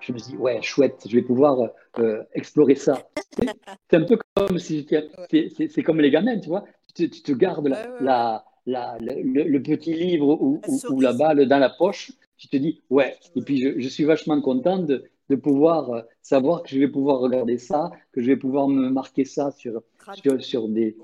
[0.00, 3.08] Je me dis, ouais, chouette, je vais pouvoir euh, explorer ça.
[3.90, 6.64] C'est un peu comme si c'est comme les gamins, tu vois.
[6.94, 7.68] Tu te, gardes
[8.00, 12.12] la, la, le, petit livre ou, ou, la balle dans la poche.
[12.38, 13.14] Tu te dis, ouais.
[13.34, 16.88] Et puis, je, je suis vachement content de, de, pouvoir euh, savoir que je vais
[16.88, 19.82] pouvoir regarder ça, que je vais pouvoir me marquer ça sur,
[20.14, 20.96] sur, sur, des.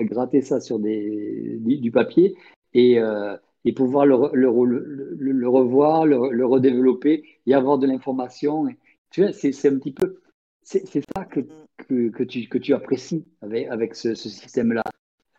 [0.00, 2.36] gratter ça sur des, du, papier.
[2.74, 2.98] Et.
[2.98, 8.66] Euh, et pouvoir le, revoir, le, redévelopper et avoir de l'information.
[9.10, 10.20] Tu vois, c'est un petit peu,
[10.62, 11.40] c'est ça que,
[11.88, 14.82] que, tu, que tu apprécies avec, avec ce, système-là.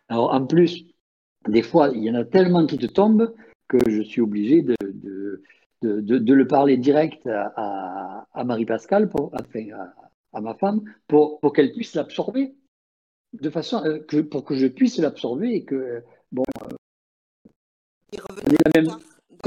[0.10, 0.86] Alors en plus,
[1.48, 3.34] des fois, il y en a tellement qui te tombent
[3.68, 5.44] que je suis obligé de, de,
[5.82, 9.94] de, de le parler direct à, à, Marie-Pascale, à,
[10.34, 12.56] à, ma femme, pour, pour qu'elle puisse l'absorber
[13.34, 16.76] de façon euh, que, pour que je puisse l'absorber et que bon, euh,
[18.14, 18.92] on la même,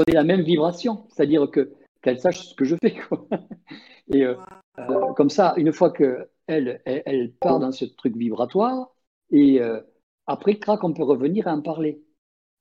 [0.07, 2.95] la même vibration, c'est-à-dire que qu'elle sache ce que je fais.
[4.13, 4.35] Et euh,
[4.79, 8.93] euh, comme ça, une fois qu'elle elle, elle, part dans ce truc vibratoire,
[9.31, 9.79] et euh,
[10.27, 12.03] après, crac, on peut revenir à en parler.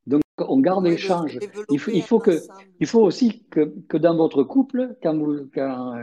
[0.07, 1.39] Donc, on garde l'échange.
[1.71, 2.39] Il faut, il, faut que,
[2.81, 5.95] il faut aussi que, que dans votre couple, quand vous, quand,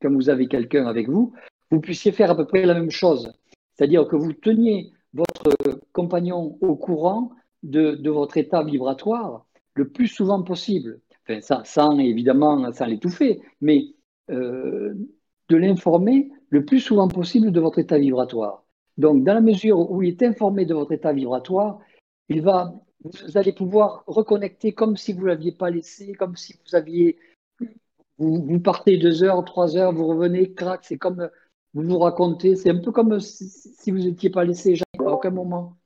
[0.00, 1.32] quand vous avez quelqu'un avec vous,
[1.70, 3.32] vous puissiez faire à peu près la même chose.
[3.74, 5.56] C'est-à-dire que vous teniez votre
[5.92, 11.00] compagnon au courant de, de votre état vibratoire le plus souvent possible.
[11.28, 13.94] Enfin, sans, évidemment sans l'étouffer, mais
[14.30, 14.94] euh,
[15.48, 18.64] de l'informer le plus souvent possible de votre état vibratoire.
[18.98, 21.80] Donc, dans la mesure où il est informé de votre état vibratoire,
[22.28, 26.54] il va, vous allez pouvoir reconnecter comme si vous ne l'aviez pas laissé, comme si
[26.64, 27.18] vous aviez,
[28.18, 31.28] vous, partez deux heures, trois heures, vous revenez, crac, c'est comme
[31.74, 35.30] vous vous racontez, c'est un peu comme si, vous n'étiez pas laissé jamais, à aucun
[35.30, 35.76] moment.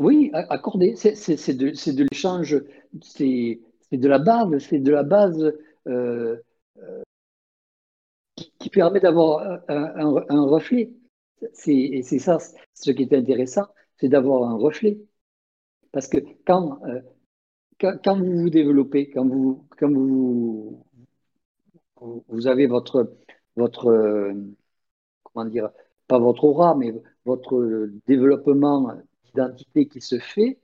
[0.00, 0.96] Oui, accordé.
[0.96, 2.56] C'est de, l'échange,
[3.02, 3.60] c'est
[3.92, 5.52] de la base, c'est de la base
[5.86, 6.36] euh,
[6.78, 7.02] euh,
[8.34, 10.94] qui, permet d'avoir un, reflet.
[11.66, 12.38] Et c'est ça,
[12.72, 13.66] ce qui est intéressant,
[13.98, 14.98] c'est d'avoir un reflet.
[15.92, 17.02] Parce que quand, euh,
[17.78, 20.82] quand, vous vous développez, quand vous, quand vous,
[22.00, 23.18] vous avez votre,
[23.56, 24.32] votre
[25.24, 25.68] comment dire,
[26.06, 26.94] pas votre aura, mais
[27.26, 28.96] votre développement
[29.34, 30.58] d'identité qui se fait,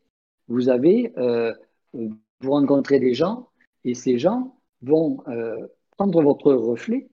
[0.49, 1.53] vous avez, euh,
[1.95, 3.49] vous rencontrez des gens
[3.85, 5.67] et ces gens vont euh,
[5.97, 7.09] prendre votre reflet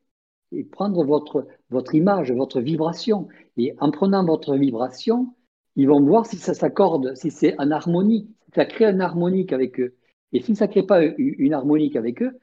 [0.52, 3.28] et prendre votre, votre image, votre vibration.
[3.58, 5.34] Et en prenant votre vibration,
[5.75, 9.53] ils vont voir si ça s'accorde, si c'est en harmonie, si ça crée un harmonique
[9.53, 9.96] avec eux.
[10.31, 12.38] Et si ça ne crée pas une harmonique avec eux,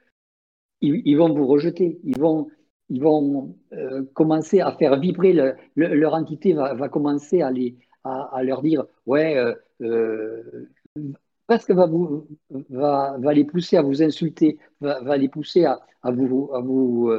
[0.81, 1.99] ils, vont vous rejeter.
[2.03, 2.47] Ils vont,
[2.89, 5.33] ils vont euh, commencer à faire vibrer,
[5.75, 10.69] leur entité va, va commencer à les, à, leur dire ouais, euh, euh,
[11.47, 12.27] presque va, vous,
[12.69, 16.61] va, va, les pousser à vous insulter, va, va les pousser à, à vous, à
[16.61, 17.11] vous,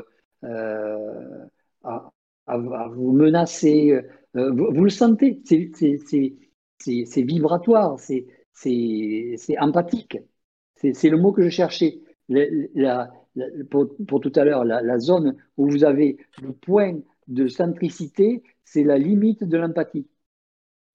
[0.44, 1.46] euh,
[1.84, 2.10] à,
[2.56, 4.00] vous menacer.
[4.34, 8.26] Vous, vous, le sentez, c'est vibratoire, c'est
[9.58, 10.18] empathique.
[10.74, 12.00] C'est le mot que je cherchais.
[12.28, 13.10] La,
[13.70, 18.84] pour, pour, tout à l'heure, la, zone où vous avez le point de centricité, c'est
[18.84, 20.06] la limite de l'empathie.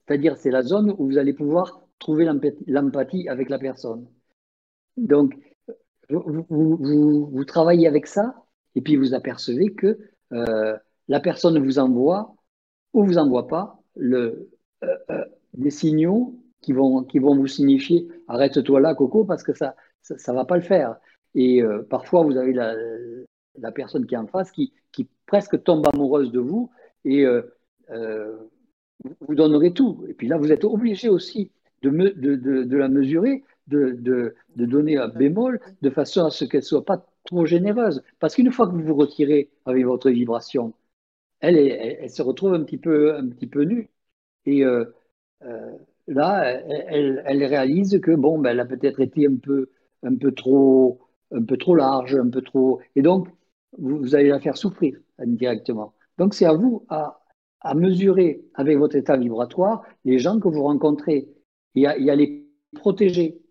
[0.07, 2.29] C'est-à-dire, c'est la zone où vous allez pouvoir trouver
[2.67, 4.07] l'empathie avec la personne.
[4.95, 5.37] Donc,
[6.09, 8.45] vous, travaillez avec ça,
[8.75, 9.97] et puis vous apercevez que
[10.33, 10.77] euh,
[11.07, 12.35] la personne vous envoie
[12.93, 14.49] ou vous envoie pas le,
[14.83, 19.53] euh, euh, des signaux qui vont, qui vont vous signifier arrête-toi là, Coco, parce que
[19.53, 20.95] ça ça, va pas le faire.
[21.35, 22.73] Et parfois, vous avez la,
[23.59, 26.71] la, personne qui est en face qui, qui presque tombe amoureuse de vous
[27.03, 27.25] et
[29.21, 30.05] vous donnerez tout.
[30.07, 31.51] Et puis là, vous êtes obligé aussi
[31.81, 36.85] de, de, la mesurer, de, donner un bémol, de façon à ce qu'elle ne soit
[36.85, 38.03] pas trop généreuse.
[38.19, 40.73] Parce qu'une fois que vous vous retirez avec votre vibration,
[41.39, 43.89] elle, elle, se retrouve un petit peu, un petit peu nue.
[44.45, 44.85] Et euh,
[45.43, 45.77] euh,
[46.07, 46.45] là,
[46.89, 49.69] elle, elle, réalise que bon, ben, elle a peut-être été un peu,
[50.03, 50.99] un peu trop,
[51.31, 52.81] un peu trop large, un peu trop.
[52.95, 53.27] Et donc,
[53.77, 55.93] vous, allez la faire souffrir indirectement.
[56.17, 57.19] Donc, c'est à vous à,
[57.61, 61.29] à, mesurer avec votre état vibratoire les gens que vous rencontrez
[61.75, 63.41] et à, les protéger.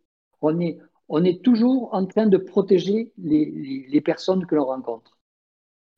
[0.43, 5.19] On est, on est toujours en train de protéger les, les, personnes que l'on rencontre.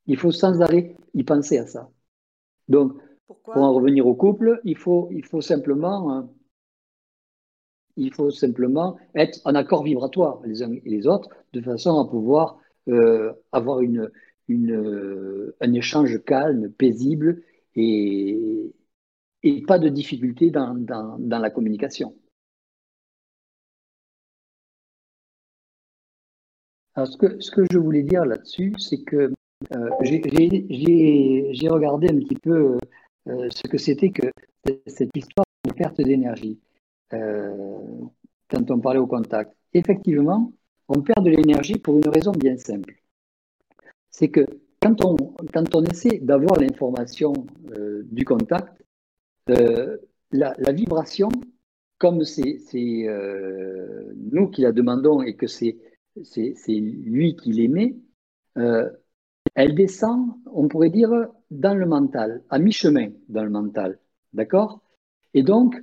[0.06, 1.90] Il faut sans arrêt y penser à ça.
[2.68, 2.92] Donc,
[3.26, 6.30] pour en revenir au couple, il faut, il faut simplement hein,
[7.98, 12.08] il faut simplement être en accord vibratoire les uns et les autres, de façon à
[12.08, 12.58] pouvoir
[12.88, 14.10] euh, avoir une,
[14.46, 17.42] une, un échange calme, paisible
[17.78, 22.14] et, pas de difficulté dans, la communication.
[26.94, 29.32] Alors, ce que, ce que je voulais dire là-dessus, c'est que
[29.74, 32.78] euh, j'ai regardé un petit peu
[33.28, 34.26] euh, ce que c'était que
[34.86, 36.58] cette histoire de perte d'énergie.
[37.12, 37.78] Euh,
[38.48, 39.54] quand on parlait au contact.
[39.74, 40.52] Effectivement,
[40.88, 42.94] on perd de l'énergie pour une raison bien simple.
[44.10, 44.46] C'est que
[44.80, 45.16] quand on,
[45.52, 47.32] quand on essaie d'avoir l'information
[47.76, 48.82] euh, du contact,
[49.50, 49.96] euh,
[50.30, 51.28] la, vibration,
[51.98, 52.58] comme c'est
[54.16, 55.76] nous qui la demandons et que c'est
[56.68, 57.96] lui qui l'émet,
[59.54, 61.10] elle descend, on pourrait dire,
[61.50, 63.98] dans le mental, à mi-chemin dans le mental.
[64.32, 64.82] D'accord?
[65.34, 65.74] Et donc,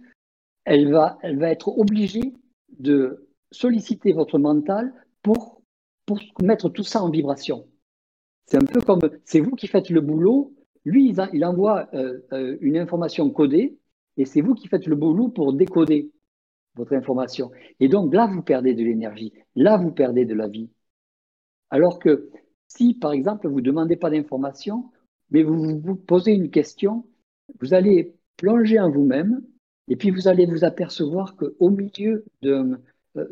[0.66, 2.34] elle va, elle va être obligée
[2.80, 5.62] de solliciter votre mental pour,
[6.06, 7.68] pour mettre tout ça en vibration.
[8.46, 10.54] C'est un peu comme, c'est vous qui faites le boulot,
[10.86, 13.78] lui, il, envoie euh, euh, une information codée,
[14.18, 16.12] et c'est vous qui faites le boulot pour décoder
[16.76, 17.52] votre information.
[17.80, 20.70] Et donc là, vous perdez de l'énergie, là, vous perdez de la vie.
[21.72, 22.30] Alors que
[22.68, 24.92] si, par exemple, vous ne demandez pas d'information,
[25.32, 27.06] mais vous vous posez une question,
[27.60, 29.42] vous allez plonger en vous-même,
[29.88, 32.80] et puis vous allez vous apercevoir qu'au milieu d'un...
[33.18, 33.26] Euh,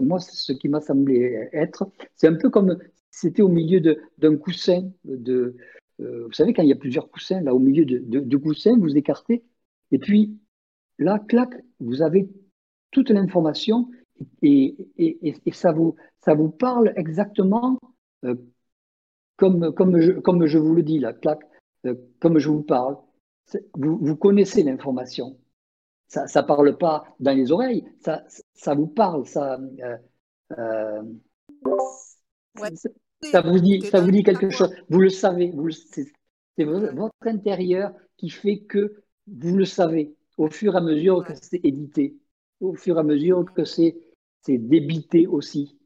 [0.00, 2.78] moi, ce qui m'a semblé être, c'est un peu comme
[3.10, 3.80] c'était au milieu
[4.18, 4.90] d'un coussin.
[5.04, 5.56] De,
[6.00, 8.76] euh, vous savez, quand il y a plusieurs coussins, là, au milieu de, de, coussins,
[8.78, 9.44] vous écartez.
[9.90, 10.38] Et puis,
[10.98, 12.28] là, clac, vous avez
[12.90, 13.88] toute l'information
[14.42, 17.78] et, et, et, ça, vous, ça vous parle exactement
[18.24, 18.34] euh,
[19.36, 21.40] comme, comme, je, comme je vous le dis, là, clac,
[22.20, 22.96] comme je vous parle.
[23.74, 25.36] Vous, vous connaissez l'information
[26.10, 28.24] ça ne parle pas dans les oreilles, ça,
[28.54, 29.58] ça vous parle, ça,
[30.58, 31.02] euh,
[33.22, 34.72] ça, vous dit, ça vous dit quelque chose.
[34.88, 35.52] Vous le savez,
[36.56, 41.32] c'est votre intérieur qui fait que vous le savez au fur et à mesure que
[41.40, 42.16] c'est édité,
[42.60, 43.94] au fur et à mesure que c'est
[44.48, 45.76] débité aussi.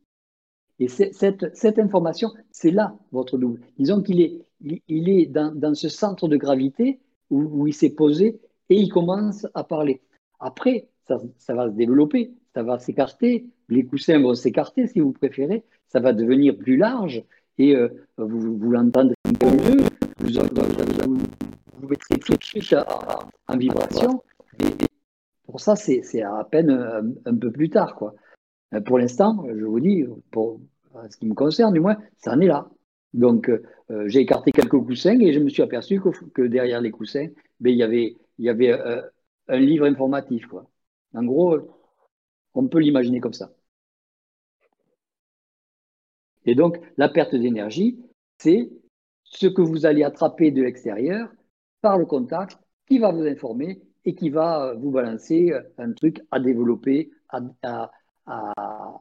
[0.81, 3.61] Et cette, cette, information, c'est là votre double.
[3.79, 6.99] Disons qu'il est, il est dans, dans, ce centre de gravité
[7.31, 10.03] où, où il s'est posé et il commence à parler.
[10.41, 15.65] Après, ça, va se développer, ça va s'écarter, les coussins vont s'écarter si vous préférez,
[15.89, 17.25] ça va devenir plus large
[17.59, 19.83] et euh, vous, vous l'entendrez mieux,
[20.19, 20.29] vous,
[21.81, 22.75] vous, mettrez tout de suite
[23.49, 24.23] en, vibration.
[24.61, 24.87] Et,
[25.47, 26.71] pour ça, c'est à peine
[27.25, 27.95] un, peu plus tard.
[27.95, 28.15] Quoi.
[28.75, 30.61] Euh, pour l'instant, je vous dis, pour
[31.09, 32.69] ce qui me concerne du moins, ça en est là.
[33.13, 33.63] Donc, euh,
[34.07, 36.01] j'ai écarté quelques coussins et je me suis aperçu
[36.35, 37.29] que, derrière les coussins,
[37.61, 38.73] ben, il y avait, il y avait
[39.49, 40.47] un livre informatif.
[40.47, 40.67] Quoi.
[41.15, 41.61] En gros,
[42.55, 43.51] on peut l'imaginer comme ça.
[46.47, 47.99] Et donc, la perte d'énergie,
[48.39, 48.71] c'est
[49.25, 51.29] ce que vous allez attraper de l'extérieur
[51.81, 55.93] par le contact qui va vous informer et qui va euh, vous balancer euh, un
[55.93, 57.41] truc à développer, à,
[58.27, 59.01] à,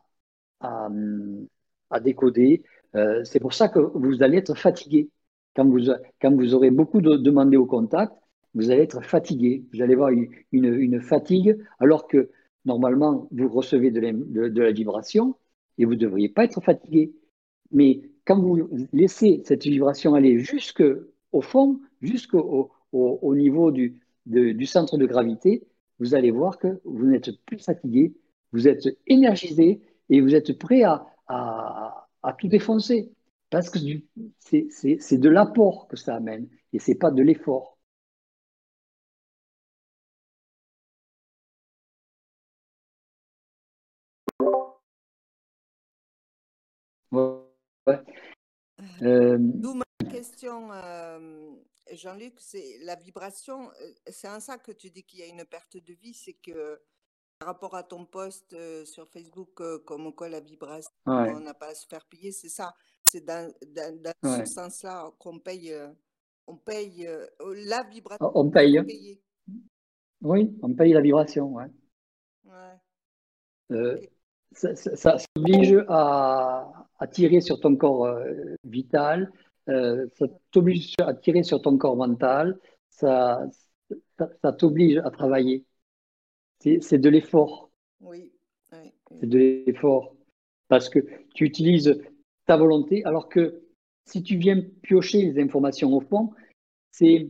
[2.01, 2.63] décoder.
[2.95, 5.09] Euh, c'est pour ça que vous allez être fatigué.
[5.55, 5.91] Quand vous,
[6.21, 8.13] quand vous aurez beaucoup de, demandé au contact,
[8.55, 10.09] vous allez être fatigué, vous allez avoir
[10.51, 12.29] une, fatigue, alors que
[12.65, 13.99] normalement, vous recevez de
[14.59, 15.35] la, vibration
[15.77, 17.13] et vous ne devriez pas être fatigué.
[17.71, 23.99] Mais quand vous laissez cette vibration aller jusqu'au fond, jusqu'au au, niveau du,
[24.65, 25.63] centre de gravité,
[25.99, 28.13] vous allez voir que vous n'êtes plus fatigué,
[28.51, 33.11] vous êtes énergisé et vous êtes prêt à, à, tout défoncer.
[33.49, 33.79] Parce que
[34.39, 37.72] c'est de l'apport que ça amène et ce n'est pas de l'effort.
[49.03, 50.69] Euh, D'où ma question,
[51.91, 53.69] Jean-Luc, c'est la vibration.
[54.07, 56.81] C'est en ça que tu dis qu'il y a une perte de vie, c'est que
[57.39, 58.55] par rapport à ton post
[58.85, 62.75] sur Facebook, comme quoi la vibration, on n'a pas à se faire payer, c'est ça.
[63.05, 63.53] C'est dans,
[64.23, 65.75] ce sens-là qu'on paye,
[66.47, 67.07] on paye
[67.67, 68.31] la vibration.
[68.33, 69.19] On paye.
[70.21, 71.69] Oui, on paye la vibration, ouais.
[73.71, 73.99] Euh,
[74.51, 79.31] ça, ça, t'oblige à, à, tirer sur ton corps euh, vital,
[79.69, 83.45] euh, ça t'oblige à tirer sur ton corps mental, ça,
[84.17, 85.65] ça, t'oblige à travailler.
[86.59, 87.69] C'est de l'effort.
[87.99, 88.31] Oui.
[89.19, 90.15] C'est de l'effort.
[90.69, 90.99] Parce que
[91.35, 92.01] tu utilises
[92.45, 93.61] ta volonté, alors que
[94.05, 96.31] si tu viens piocher les informations au fond,
[96.91, 97.29] c'est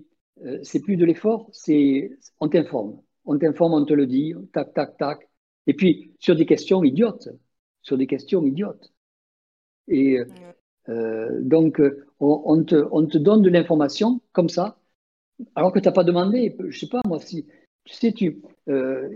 [0.63, 3.01] c'est plus de l'effort, c'est on t'informe.
[3.25, 5.29] On t'informe, on te le dit, tac, tac, tac.
[5.67, 7.29] Et puis, sur des questions idiotes,
[7.81, 8.92] sur des questions idiotes.
[9.87, 10.19] Et
[10.89, 11.81] euh, donc,
[12.19, 14.77] on, te, on, te, donne de l'information comme ça,
[15.55, 16.55] alors que tu n'as pas demandé.
[16.69, 17.45] Je sais pas, moi, si,
[17.85, 18.41] tu sais, tu.
[18.69, 19.09] Euh,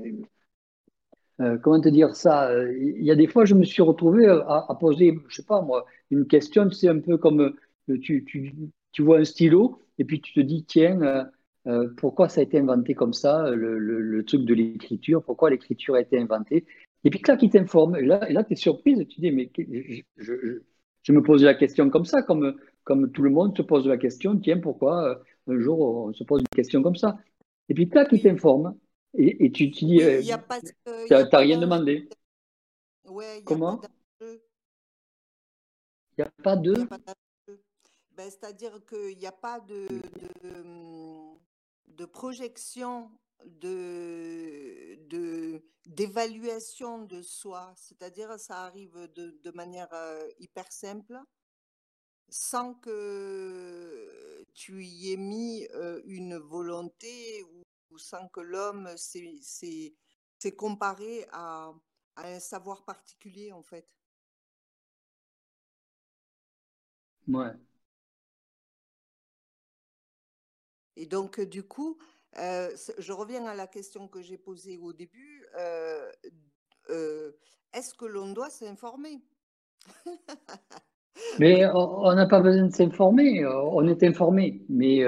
[1.40, 4.76] euh, comment te dire ça Il y a des fois, je me suis retrouvé à,
[4.80, 7.54] poser, je sais pas moi, une question, c'est un peu comme
[8.02, 8.56] tu, tu,
[8.92, 11.30] tu, vois un stylo et puis tu te dis, tiens,
[11.68, 16.02] euh, pourquoi ça a été inventé comme ça, le, truc de l'écriture, pourquoi l'écriture a
[16.02, 16.66] été inventée?
[17.08, 19.50] Et puis là, qui t'informe, et là, là tu es surprise, tu dis, mais
[20.18, 23.96] je, me pose la question comme ça, comme, comme tout le monde se pose la
[23.96, 25.16] question, tiens, pourquoi euh,
[25.48, 27.18] un jour on se pose une question comme ça?
[27.70, 28.78] Et puis là, qui t'informe,
[29.14, 30.02] et, tu te dis,
[31.08, 32.10] tu n'as rien demandé.
[33.46, 33.80] Comment?
[34.20, 34.40] Il
[36.18, 36.74] n'y a pas de...
[38.18, 39.88] Ben, c'est-à-dire qu'il n'y a pas de,
[41.88, 43.10] de projection
[43.46, 45.00] de,
[45.86, 51.20] d'évaluation de, soi, c'est-à-dire ça arrive de, de manière euh, hyper simple,
[52.30, 59.96] sans que tu y aies mis euh, une volonté ou, sans que l'homme s'est,
[60.56, 61.74] comparé à,
[62.16, 63.88] à, un savoir particulier en fait.
[67.28, 67.54] Ouais.
[70.96, 71.98] Et donc, du coup,
[72.38, 75.46] je reviens à la question que j'ai posée au début.
[77.74, 79.22] Est-ce que l'on doit s'informer?
[81.40, 84.62] Mais on n'a pas besoin de s'informer, on est informé.
[84.70, 85.04] Mais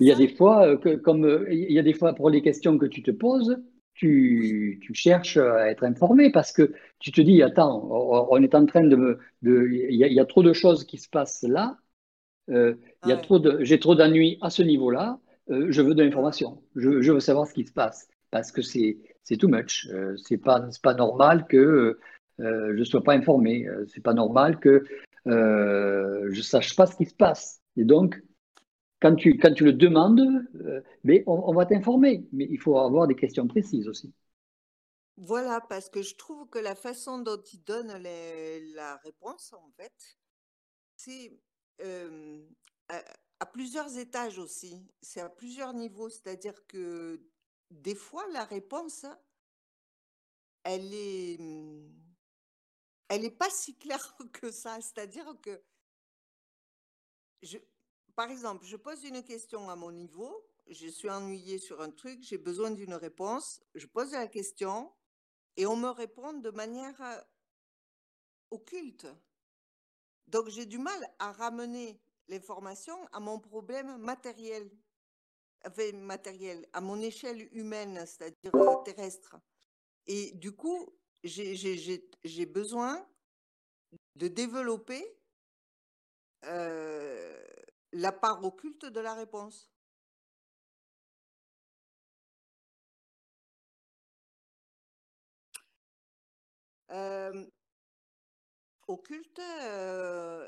[0.00, 2.76] il y a des fois, que, comme il y a des fois pour les questions
[2.78, 3.58] que tu te poses,
[3.94, 8.66] tu, tu, cherches à être informé parce que tu te dis, attends, on est en
[8.66, 9.18] train de me...
[9.42, 11.78] De, il, y a, il y a trop de choses qui se passent là,
[12.50, 12.74] euh,
[13.22, 15.18] trop de, j'ai trop d'ennuis à ce niveau-là.
[15.50, 16.62] Euh, je veux de l'information.
[16.74, 18.98] Je, veux savoir ce qui se passe parce que c'est,
[19.38, 19.88] too much.
[19.92, 21.98] Euh, c'est pas, pas normal que
[22.38, 23.68] je ne sois pas informé.
[23.86, 24.84] c'est pas normal que
[25.26, 27.60] je sache pas ce qui se passe.
[27.76, 28.20] Et donc,
[29.00, 30.22] quand tu, quand tu le demandes,
[31.04, 32.26] mais on, va t'informer.
[32.32, 34.12] Mais il faut avoir des questions précises aussi.
[35.16, 37.92] Voilà, parce que je trouve que la façon dont il donne
[38.74, 39.92] la réponse, en fait,
[40.96, 41.38] c'est
[43.40, 47.20] à, plusieurs étages aussi, c'est à plusieurs niveaux, c'est-à-dire que
[47.70, 49.06] des fois la réponse,
[50.62, 51.38] elle est,
[53.08, 55.62] elle n'est pas si claire que ça, c'est-à-dire que
[57.42, 57.58] je,
[58.14, 62.22] par exemple, je pose une question à mon niveau, je suis ennuyée sur un truc,
[62.22, 64.92] j'ai besoin d'une réponse, je pose la question
[65.56, 67.24] et on me répond de manière
[68.50, 69.06] occulte.
[70.28, 74.70] Donc j'ai du mal à ramener l'information à mon problème matériel,
[75.94, 79.36] matériel, à mon échelle humaine, c'est-à-dire euh, terrestre.
[80.06, 83.06] Et du coup, j'ai besoin
[84.16, 85.04] de développer
[86.44, 87.44] euh,
[87.92, 89.70] la part occulte de la réponse.
[96.90, 97.46] Euh,
[98.88, 99.40] occulte,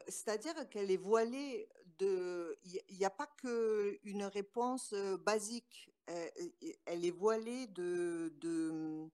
[0.09, 2.59] c'est-à-dire qu'elle est voilée de.
[2.65, 5.91] Il n'y a pas qu'une réponse basique.
[6.07, 8.33] Elle, est voilée de.
[8.41, 9.09] de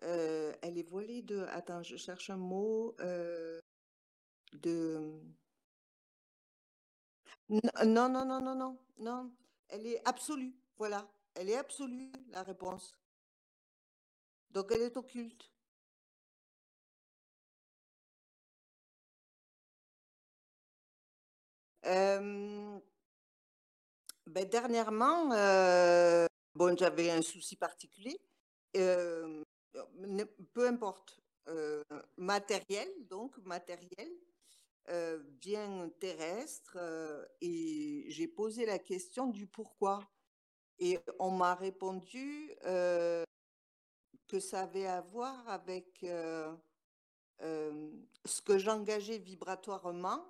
[0.00, 1.40] elle est voilée de.
[1.50, 2.94] Attends, je cherche un mot.
[4.52, 5.20] de.
[7.48, 9.32] Non, non, non, non, non, non.
[9.68, 10.54] Elle est absolue.
[10.76, 11.08] Voilà.
[11.34, 12.96] Elle est absolue, la réponse.
[14.50, 15.52] Donc elle est occulte.
[21.88, 22.82] Ben,
[24.50, 25.28] dernièrement,
[26.54, 28.20] bon, j'avais un souci particulier,
[28.74, 31.20] peu importe,
[32.16, 34.10] matériel, donc matériel.
[35.40, 36.76] bien terrestre
[37.40, 40.00] et j'ai posé la question du pourquoi.
[40.78, 46.56] Et on m'a répondu que ça avait à voir avec ce
[48.44, 50.22] que j'engageais vibratoirement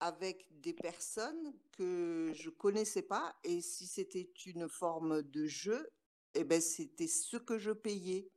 [0.00, 5.88] avec des personnes que je connaissais pas et si c'était une forme de jeu,
[6.34, 8.30] eh ben c'était ce que je payais.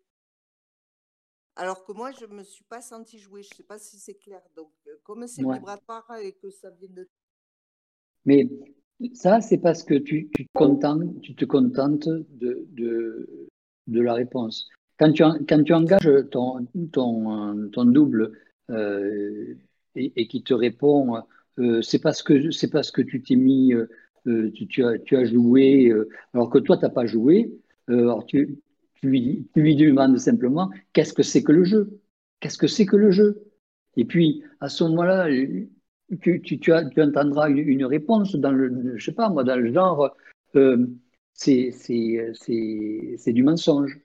[1.56, 3.44] Alors que moi, je ne me suis pas sentie jouer.
[3.44, 4.42] Je ne sais pas si c'est clair.
[4.56, 4.72] Donc,
[5.04, 7.08] comme c'est vibratoire et que ça vient de...
[8.26, 8.50] Mais
[9.14, 13.50] ça, c'est parce que tu, tu, te contentes, tu te contentes de, de,
[13.88, 14.68] de la réponse.
[14.98, 18.40] Quand tu, quand tu engages ton, ton, ton double
[18.70, 19.56] euh,
[19.96, 21.24] et, et, qui te répond,
[21.60, 23.88] euh, c'est parce que c'est parce que tu t'es mis, euh,
[24.28, 25.92] euh, tu, tu, as, tu as joué,
[26.34, 27.52] alors que toi, tu n'as pas joué.
[27.88, 28.60] alors tu,
[28.96, 32.00] tu lui, tu lui demandes simplement qu'est-ce que c'est que le jeu?
[32.40, 33.44] Qu'est-ce que c'est que le jeu?
[33.96, 35.30] Et puis, à ce moment-là,
[36.22, 40.16] tu, tu, tu, entendras une, réponse dans le, je sais pas moi, dans le genre,
[40.56, 40.88] euh,
[41.34, 41.72] c'est
[43.28, 44.00] du mensonge,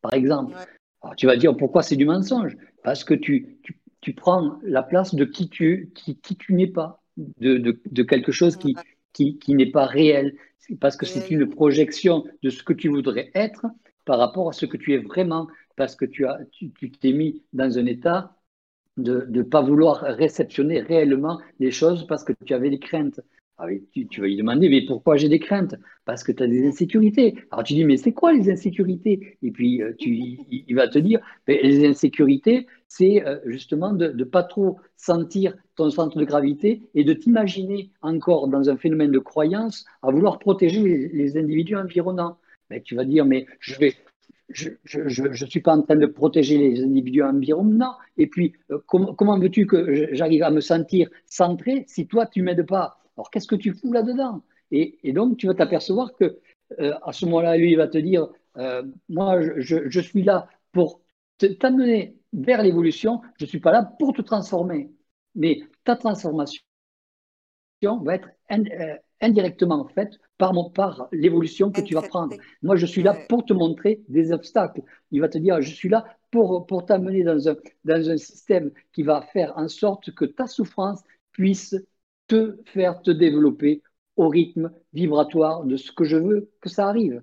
[0.00, 0.54] par exemple.
[1.02, 2.56] Alors, tu vas dire pourquoi c'est du mensonge?
[2.82, 6.66] Parce que tu, tu, tu, prends la place de qui tu, qui, qui tu n'es
[6.66, 8.76] pas, de, de, de, quelque chose qui,
[9.14, 10.36] qui, qui n'est pas réel.
[10.80, 13.66] Parce que c'est une projection de ce que tu voudrais être
[14.04, 17.42] par rapport à ce que tu es vraiment, parce que tu as, tu, t'es mis
[17.52, 18.36] dans un état
[18.96, 23.20] de ne pas vouloir réceptionner réellement les choses parce que tu avais des craintes.
[23.58, 25.76] Ah tu, vas lui demander, mais pourquoi j'ai des craintes?
[26.04, 27.36] Parce que tu as des insécurités.
[27.50, 29.38] Alors tu dis, mais c'est quoi les insécurités?
[29.42, 34.24] Et puis euh, tu, il, va te dire, les insécurités, c'est euh, justement de ne
[34.24, 39.18] pas trop sentir ton centre de gravité et de t'imaginer encore dans un phénomène de
[39.18, 42.36] croyance à vouloir protéger les individus environnants.
[42.84, 43.94] Tu vas dire, mais je vais,
[44.50, 44.70] je
[45.28, 47.96] ne suis pas en train de protéger les individus environnants.
[48.18, 52.66] Et puis, euh, comment veux-tu que j'arrive à me sentir centré si toi, tu m'aides
[52.66, 52.98] pas?
[53.16, 54.42] Alors, qu'est-ce que tu fous là-dedans?
[54.70, 56.38] Et, donc, tu vas t'apercevoir que
[56.80, 61.00] euh, à ce moment-là, lui, il va te dire, euh, moi, je, suis là pour
[61.58, 64.90] t'amener vers l'évolution, je ne suis pas là pour te transformer.
[65.34, 66.62] Mais ta transformation
[68.04, 68.28] va être
[69.20, 72.36] indirectement faite par, par l'évolution que tu vas prendre.
[72.62, 74.82] Moi, je suis là pour te montrer des obstacles.
[75.10, 78.70] Il va te dire, je suis là pour, pour t'amener dans un, dans un système
[78.92, 81.76] qui va faire en sorte que ta souffrance puisse
[82.26, 83.82] te faire te développer
[84.16, 87.22] au rythme vibratoire de ce que je veux que ça arrive.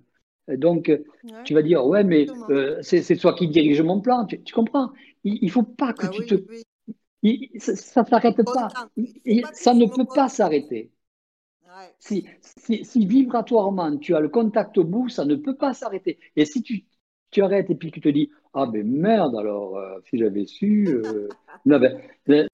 [0.58, 0.92] Donc,
[1.46, 4.26] tu vas dire, ouais, mais euh, c'est toi qui dirige mon plan.
[4.26, 4.92] Tu, comprends?
[5.24, 7.60] Il ne faut pas que bah tu te...
[7.60, 8.68] ça ne s'arrête pas.
[9.54, 10.92] ça ne peut pas s'arrêter.
[12.00, 12.26] Si,
[12.84, 16.20] si, vibratoirement tu as le contact au bout, ça ne peut pas s'arrêter.
[16.36, 16.86] Et si tu,
[17.32, 20.88] tu arrêtes et puis tu te dis Ah ben merde, alors euh, si j'avais su.
[20.90, 21.28] Euh,
[21.66, 22.00] ben,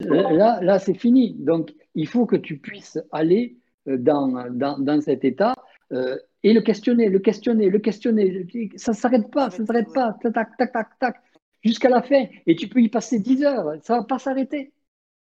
[0.00, 1.34] là, là, c'est fini.
[1.34, 3.56] Donc il faut que tu puisses aller
[3.88, 5.54] euh, dans, dans, dans cet état
[5.90, 8.46] et le questionner, le questionner, le questionner.
[8.76, 10.16] Ça ne s'arrête pas, ça ne s'arrête pas.
[10.22, 11.16] Tac, tac, tac, tac, tac
[11.64, 12.26] jusqu'à la fin.
[12.46, 14.72] Et tu peux y passer 10 heures, ça ne va pas s'arrêter.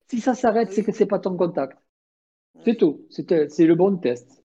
[0.08, 1.78] Si ça s'arrête, c'est que ce n'est pas ton contact.
[2.64, 3.06] C'est tout.
[3.10, 4.44] C'est le bon test.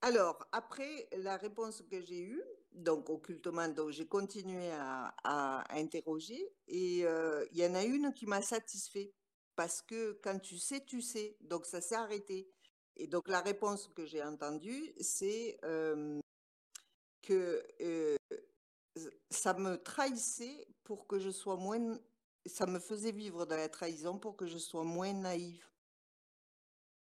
[0.00, 7.00] Alors, après la réponse que j'ai eue, donc occultement, donc j'ai continué à, interroger et
[7.04, 9.12] euh, il y en a une qui m'a satisfait
[9.56, 11.36] parce que quand tu sais, tu sais.
[11.40, 12.48] Donc ça s'est arrêté.
[12.98, 16.20] Et donc la réponse que j'ai entendue, c'est euh,
[17.22, 18.16] que euh,
[19.30, 21.98] ça me trahissait pour que je sois moins,
[22.46, 25.68] ça me faisait vivre dans la trahison pour que je sois moins naïve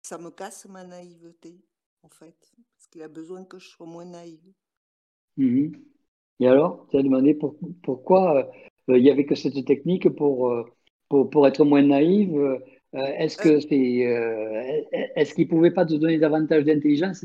[0.02, 1.54] ça me casse ma naïveté,
[2.02, 2.36] en fait,
[2.74, 4.52] parce qu'il a besoin que je sois moins naïve.
[5.36, 5.72] Mmh
[6.40, 7.38] Et alors, tu as demandé
[7.82, 8.50] pourquoi
[8.88, 10.52] euh, il n'y avait que cette technique pour,
[11.08, 12.60] pour, pour, être moins naïve.
[12.94, 13.70] Euh, est-ce que c'est,
[15.16, 17.24] est-ce qu'il ne pouvait pas te donner davantage d'intelligence,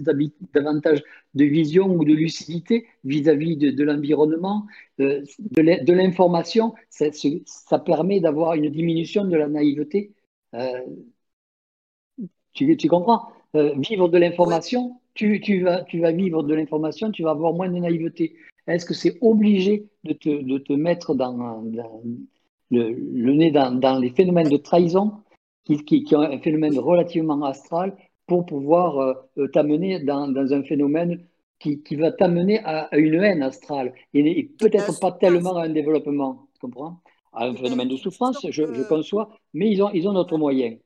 [0.54, 1.04] davantage
[1.34, 4.66] de vision ou de lucidité vis-à-vis de, de l'environnement,
[4.98, 6.74] de l'information?
[6.90, 10.14] Ça, ça, permet d'avoir une diminution de la naïveté.
[12.58, 13.30] Tu, comprends?
[13.56, 17.70] Euh, Vivre de l'information, tu, vas, tu vas vivre de l'information, tu vas avoir moins
[17.70, 18.36] de naïveté.
[18.66, 21.64] Est-ce que c'est obligé de te, de te mettre dans,
[22.72, 25.14] le, nez dans, les phénomènes de trahison,
[25.68, 31.26] qui, qui, ont un phénomène relativement astral, pour pouvoir euh, euh, t'amener dans, un phénomène
[31.60, 36.60] qui, va t'amener à, une haine astrale et, peut-être pas tellement à un développement, tu
[36.60, 37.02] comprends?
[37.34, 40.78] À un phénomène de souffrance, je, je conçois, mais ils ont, ils ont d'autres moyens,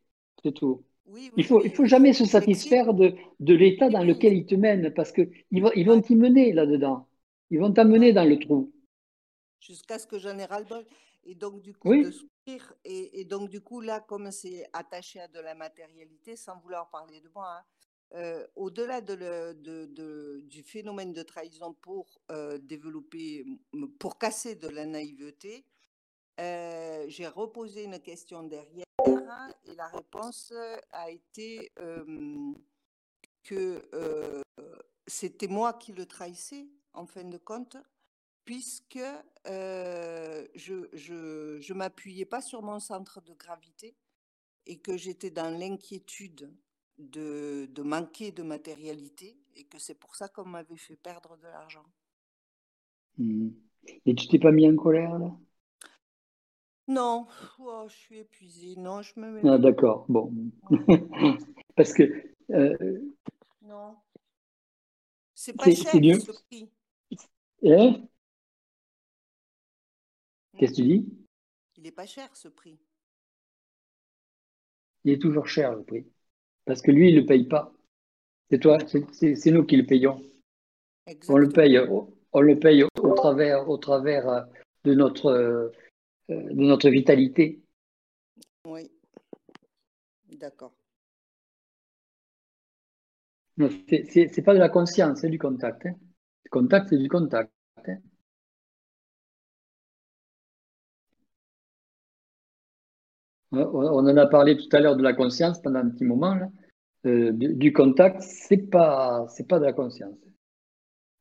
[0.43, 0.83] c'est tout
[1.17, 4.55] il ne faut, il faut jamais se satisfaire de, de l'état dans lequel ils te
[4.55, 7.07] mènent parce qu'ils vont, ils vont t'y mener là-dedans.
[7.49, 8.71] Ils vont t'amener dans le trou.
[9.59, 10.85] Jusqu'à ce que j'en ai ras-le-bol.
[11.23, 12.73] Et donc, du coup, de sourire.
[12.83, 17.21] Et, donc, du coup, là, comme c'est attaché à de la matérialité, sans vouloir parler
[17.21, 17.63] de moi, hein,
[18.13, 23.45] euh, au-delà de du phénomène de trahison pour euh, développer,
[23.99, 25.65] pour casser de la naïveté,
[26.41, 28.85] euh, j'ai reposé une question derrière
[29.63, 30.53] et la réponse
[30.91, 31.71] a été
[33.43, 33.81] que
[35.07, 37.77] c'était moi qui le trahissais en fin de compte,
[38.45, 38.99] puisque
[39.45, 43.95] je je, je m'appuyais pas sur mon centre de gravité
[44.65, 46.53] et que j'étais dans l'inquiétude
[46.97, 51.47] de, de, manquer de matérialité et que c'est pour ça qu'on m'avait fait perdre de
[51.47, 51.85] l'argent.
[53.17, 53.49] Mmh.
[54.05, 55.35] Et tu t'es pas mis en colère là?
[56.87, 57.27] Non,
[57.59, 58.75] oh, je suis épuisée.
[58.75, 59.49] Non, je me mets.
[59.49, 60.33] Ah, d'accord, bon.
[61.75, 62.03] Parce que.
[62.49, 63.01] Euh...
[63.61, 63.95] Non.
[65.33, 66.69] C'est pas cher ce prix.
[67.63, 68.01] Hein
[70.61, 71.09] Qu'est-ce que tu dis?
[71.75, 72.77] Il n'est pas cher ce prix.
[75.03, 76.05] Il est toujours cher le prix.
[76.65, 77.73] Parce que lui, il ne le paye pas.
[78.51, 80.21] C'est toi, c'est nous qui le payons.
[81.29, 84.41] On le paye, on le paye au travers, au travers euh,
[84.83, 85.69] de notre, euh,
[86.29, 87.59] de notre vitalité.
[88.67, 88.91] Oui.
[90.29, 90.75] D'accord.
[93.57, 95.87] C'est pas de la conscience, c'est du contact.
[95.87, 95.95] Hein.
[96.45, 97.51] Le contact, c'est du contact.
[97.87, 97.97] Hein.
[103.51, 106.39] On en a parlé tout à l'heure de la conscience pendant un petit moment.
[107.05, 110.15] Euh, du, contact, c'est pas c'est pas de la conscience.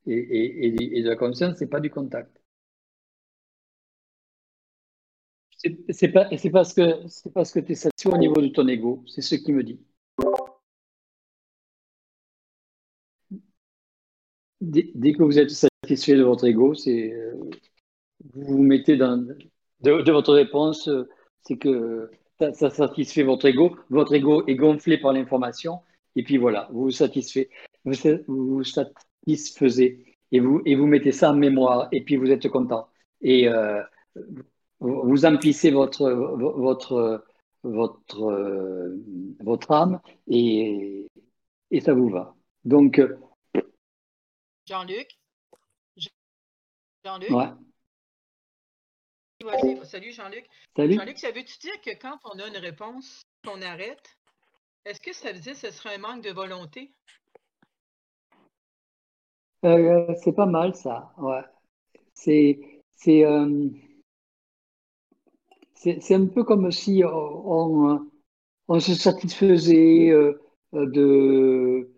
[0.06, 2.30] Et, de la conscience, c'est pas du contact.
[5.90, 8.66] C'est pas c'est parce que c'est parce que tu es satisfait au niveau de ton
[8.68, 9.02] ego.
[9.06, 9.80] C'est ce qui me dit.
[14.60, 17.34] Dès, que vous êtes satisfait de votre ego, c'est euh,
[18.34, 19.16] vous vous mettez dans
[19.80, 21.08] de, votre réponse, euh,
[21.42, 22.10] c'est que
[22.52, 23.76] ça, satisfait votre ego.
[23.90, 25.80] Votre ego est gonflé par l'information.
[26.16, 27.50] Et puis voilà, vous vous satisfait.
[27.84, 27.94] Vous
[28.26, 31.88] vous satisfaisez et vous, et vous mettez ça en mémoire.
[31.92, 32.88] Et puis vous êtes content.
[33.20, 33.82] Et euh,
[34.80, 37.24] vous emplissez votre, votre,
[37.62, 38.96] votre,
[39.40, 41.06] votre âme et,
[41.70, 42.34] et ça vous va.
[42.64, 43.00] Donc.
[44.66, 45.18] Jean-Luc?
[47.04, 47.30] Jean-Luc?
[47.30, 47.48] Ouais.
[49.84, 50.44] Salut Jean-Luc.
[50.76, 50.94] Salut.
[50.94, 54.18] Jean-Luc, ça veut-tu dire que quand on a une réponse, qu'on arrête,
[54.84, 56.92] est-ce que ça veut dire que ce serait un manque de volonté?
[59.64, 61.42] Euh, c'est pas mal ça, ouais.
[62.12, 62.60] C'est
[62.92, 63.68] c'est euh,
[65.74, 68.10] c'est un peu comme si on,
[68.68, 70.38] on se satisfaisait euh,
[70.72, 71.90] de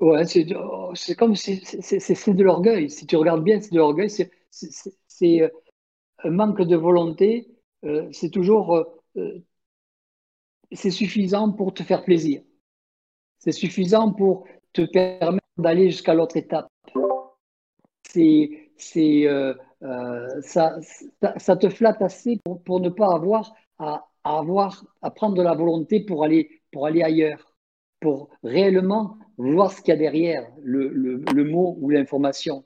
[0.00, 2.90] ouais c'est comme si c'est de l'orgueil.
[2.90, 4.10] Si tu regardes bien, c'est de l'orgueil.
[4.10, 5.52] C'est
[6.24, 7.48] un manque de volonté,
[7.84, 8.84] euh, c'est toujours euh,
[9.16, 9.38] euh,
[10.72, 12.42] c'est suffisant pour te faire plaisir.
[13.38, 16.68] C'est suffisant pour te permettre d'aller jusqu'à l'autre étape.
[18.10, 19.26] C'est, c'est,
[20.40, 20.78] ça,
[21.36, 25.54] ça, te flatte assez pour, pour ne pas avoir à, avoir à prendre de la
[25.54, 27.54] volonté pour aller, pour aller ailleurs,
[28.00, 32.64] pour réellement voir ce qu'il y a derrière le, le mot ou l'information.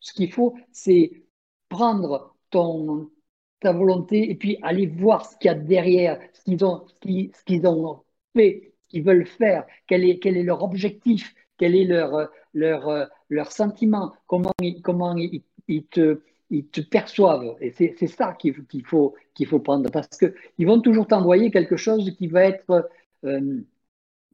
[0.00, 1.24] Ce qu'il faut, c'est
[1.68, 6.86] prendre ta volonté et puis aller voir ce qu'il y a derrière, ce qu'ils ont,
[6.88, 8.02] ce qu'ils, ont
[8.34, 13.52] fait, ce qu'ils veulent faire, quel est, est leur objectif, quel est leur, leur, leur
[13.52, 17.56] sentiment, comment, ils, comment ils, te, ils te perçoivent.
[17.60, 21.76] Et c'est, ça qu'il, qu'il, faut, qu'il faut prendre parce qu'ils vont toujours t'envoyer quelque
[21.76, 22.90] chose qui va être.
[23.24, 23.60] Euh,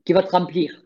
[0.07, 0.86] qui va te remplir.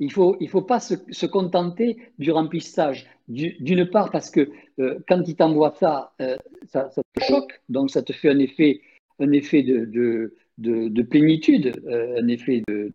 [0.00, 3.06] Il ne faut, il faut pas se, se, contenter du remplissage.
[3.28, 6.36] D'une part, parce que euh, quand il t'envoie ça, euh,
[6.68, 8.80] ça, ça, te choque, donc ça te fait un effet,
[9.18, 12.92] un effet de, de, de, de plénitude, euh, un effet de,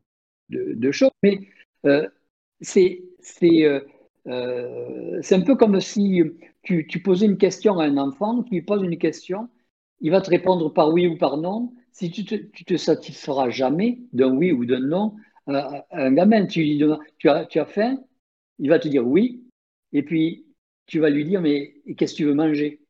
[0.50, 1.12] de, choc.
[1.22, 1.40] Mais
[2.62, 3.04] c'est
[4.26, 6.22] un peu comme si
[6.64, 9.50] tu, tu, posais une question à un enfant, tu lui poses une question,
[10.00, 11.74] il va te répondre par oui ou par non.
[11.92, 15.16] Si tu te, tu te satisferas jamais d'un oui ou d'un non,
[15.48, 16.82] un gamin, tu lui
[17.18, 17.98] tu as, tu as faim,
[18.60, 19.44] il va te dire oui,
[19.92, 20.46] et puis
[20.86, 22.82] tu vas lui dire mais qu'est-ce que tu veux manger?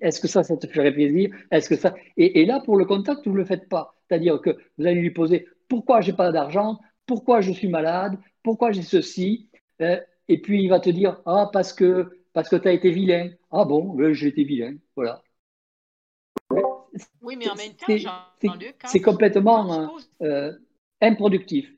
[0.00, 1.30] Est-ce que ça, ça te ferait plaisir?
[1.50, 1.94] Est-ce que ça?
[2.16, 3.94] Et, là, pour le contact, vous ne le faites pas.
[4.08, 6.80] C'est-à-dire que vous allez lui poser pourquoi j'ai pas d'argent?
[7.06, 8.18] Pourquoi je suis malade?
[8.42, 9.48] Pourquoi j'ai ceci?
[9.80, 12.90] Euh, Et puis il va te dire ah parce que parce que tu as été
[12.90, 13.30] vilain.
[13.50, 14.76] Ah bon, j'ai été vilain.
[14.96, 15.22] Voilà.
[17.22, 17.86] Oui, mais en même temps,
[18.86, 19.92] c'est complètement
[20.22, 20.52] euh,
[21.00, 21.72] improductif.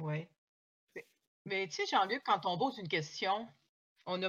[0.00, 0.26] Oui.
[1.46, 3.48] Mais tu sais, Jean-Luc, quand on pose une question,
[4.06, 4.28] on a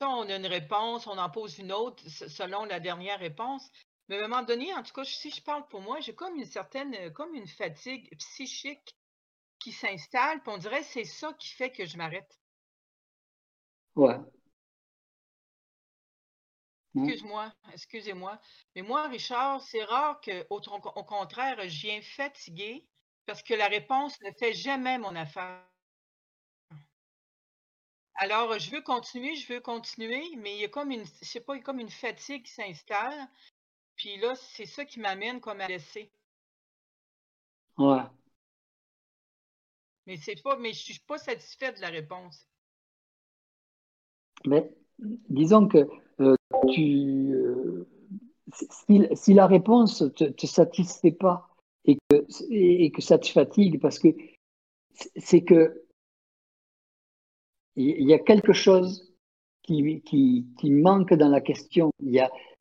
[0.00, 3.70] on a une réponse, on en pose une autre selon la dernière réponse.
[4.08, 6.36] Mais à un moment donné, en tout cas, si je parle pour moi, j'ai comme
[6.36, 8.94] une certaine, euh, comme une fatigue psychique
[9.58, 12.38] qui s'installe, puis on dirait que c'est ça qui fait que je m'arrête.
[13.96, 14.18] Ouais.
[16.94, 18.40] Excuse-moi, excusez-moi.
[18.74, 22.86] Mais moi, Richard, c'est rare qu'au au contraire, je viens fatigué
[23.26, 25.62] parce que la réponse ne fait jamais mon affaire.
[28.14, 31.40] Alors, je veux continuer, je veux continuer, mais il y a comme une, je sais
[31.40, 33.28] pas, il y a comme une fatigue qui s'installe.
[33.96, 36.10] Puis là, c'est ça qui m'amène comme à laisser.
[37.76, 38.02] Ouais.
[40.06, 42.46] Mais c'est pas, mais je suis pas satisfaite de la réponse.
[44.46, 45.86] Mais disons que
[46.20, 46.36] euh,
[46.72, 47.86] tu, euh,
[49.14, 51.55] si, la réponse te, te satisfait pas
[51.86, 54.08] et que, et que ça te fatigue parce que
[55.16, 55.82] c'est que
[57.76, 59.12] il y a quelque chose
[59.62, 61.90] qui, qui, qui manque dans la question.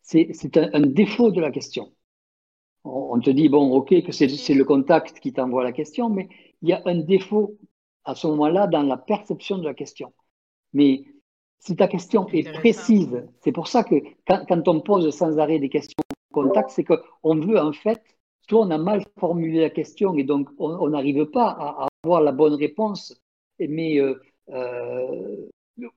[0.01, 1.93] C'est un, défaut de la question.
[2.83, 6.27] On, te dit, bon, ok, que c'est le contact qui t'envoie la question, mais
[6.61, 7.57] il y a un défaut
[8.03, 10.13] à ce moment-là dans la perception de la question.
[10.73, 11.05] Mais
[11.59, 13.95] si ta question est précise, c'est pour ça que
[14.27, 18.03] quand, quand, on pose sans arrêt des questions de contact, c'est qu'on veut en fait,
[18.47, 22.31] soit on a mal formulé la question et donc on n'arrive pas à, avoir la
[22.31, 23.19] bonne réponse,
[23.59, 25.47] mais euh, euh,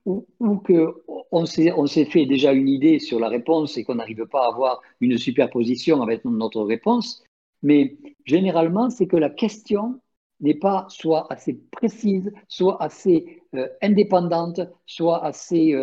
[0.05, 4.25] ou, qu'on s'est, on s'est fait déjà une idée sur la réponse et qu'on n'arrive
[4.25, 7.23] pas à avoir une superposition avec notre réponse.
[7.61, 9.99] Mais généralement, c'est que la question
[10.41, 15.75] n'est pas soit assez précise, soit assez euh, indépendante, soit assez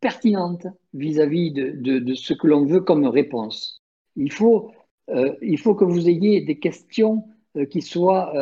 [0.00, 3.80] pertinente vis-à-vis de, de, de, ce que l'on veut comme réponse.
[4.16, 4.72] Il faut,
[5.42, 7.24] il faut que vous ayez des questions
[7.70, 8.32] qui soient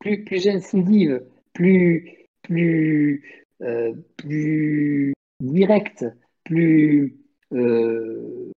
[0.00, 1.22] plus, plus incisive,
[1.52, 3.22] plus, plus,
[3.62, 6.04] euh, plus directe,
[6.44, 7.16] plus
[7.52, 8.52] euh,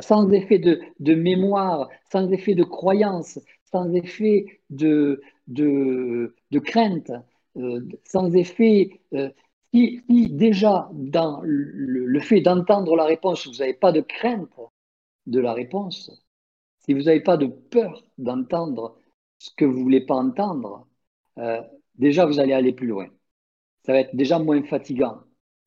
[0.00, 7.10] sans effet de, de, mémoire, sans effet de croyance, sans effet de, de, de crainte,
[7.56, 9.00] euh, sans effet.
[9.14, 9.30] Euh,
[9.72, 14.48] si, déjà dans le, fait d'entendre la réponse, vous n'avez pas de crainte
[15.26, 16.10] de la réponse,
[16.80, 18.96] si vous n'avez pas de peur d'entendre
[19.38, 20.86] ce que vous voulez pas entendre,
[21.38, 21.62] euh,
[21.96, 23.08] déjà vous allez aller plus loin.
[23.84, 25.20] Ça va être déjà moins fatigant.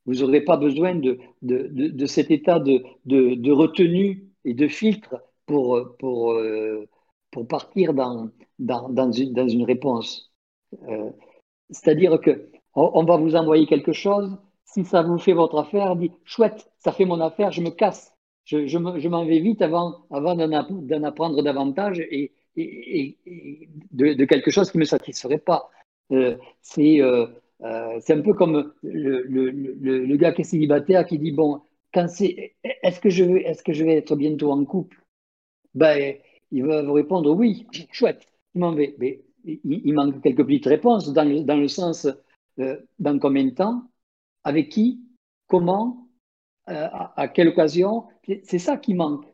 [0.05, 5.21] Vous n'aurez pas besoin de, de, de, cet état de, de, retenue et de filtre
[5.45, 6.87] pour, pour, euh,
[7.29, 10.33] pour partir dans, dans, dans, une, dans une réponse.
[10.89, 11.11] Euh,
[11.69, 14.37] C'est-à-dire que on, va vous envoyer quelque chose.
[14.65, 18.13] Si ça vous fait votre affaire, dit chouette, ça fait mon affaire, je me casse.
[18.45, 23.17] Je, je m'en vais vite avant, avant d'en apprendre davantage et, et,
[23.91, 25.69] de, quelque chose qui ne me satisferait pas.
[26.11, 26.37] Euh,
[26.77, 27.27] euh,
[27.61, 31.61] euh, c'est un peu comme le, le, le, gars qui est célibataire qui dit bon,
[32.07, 35.01] c'est, est-ce que je vais, est-ce que je vais être bientôt en couple?
[35.73, 36.15] Ben,
[36.51, 38.95] il va vous répondre oui, chouette, il m'en vais.
[38.99, 42.07] Mais il, manque quelques petites réponses dans dans le sens
[42.57, 43.83] dans combien de temps,
[44.43, 45.01] avec qui,
[45.47, 46.07] comment,
[46.65, 48.05] à, à, quelle occasion?
[48.43, 49.25] C'est ça qui manque.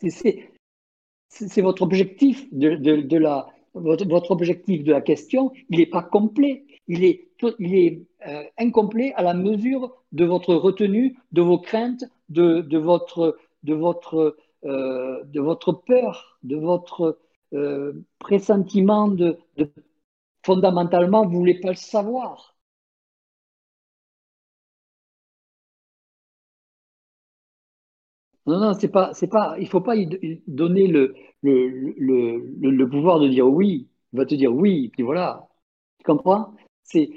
[0.00, 6.64] C'est votre objectif de, la, votre, objectif de la question, il n'est pas complet.
[6.86, 13.36] Il est, euh, incomplet à la mesure de votre retenue, de vos craintes, de, votre,
[13.62, 17.18] de, votre, euh, de votre peur, de votre
[17.52, 19.38] euh, pressentiment de,
[20.44, 22.56] fondamentalement, vous ne voulez pas le savoir.
[28.46, 29.94] Non, non, c'est pas, c'est pas, il faut pas
[30.46, 31.68] donner le, le,
[32.70, 33.88] le, pouvoir de dire oui.
[34.12, 35.46] Il va te dire oui, puis voilà.
[35.98, 36.54] Tu comprends?
[36.82, 37.10] C'est,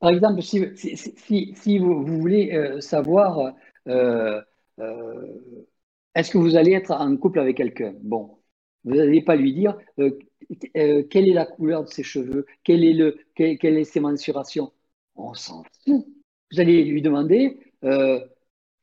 [0.00, 3.54] par exemple, si, si, si, vous, vous, voulez euh, savoir,
[3.88, 4.40] euh,
[4.80, 5.26] euh,
[6.16, 7.94] est-ce que vous allez être en couple avec quelqu'un?
[8.02, 8.38] Bon,
[8.84, 9.76] vous n'allez pas lui dire
[10.74, 14.72] quelle est la couleur de ses cheveux, quelle est, le, ses mensurations?
[15.14, 16.06] On s'en fout.
[16.52, 18.20] Vous allez lui demander, euh,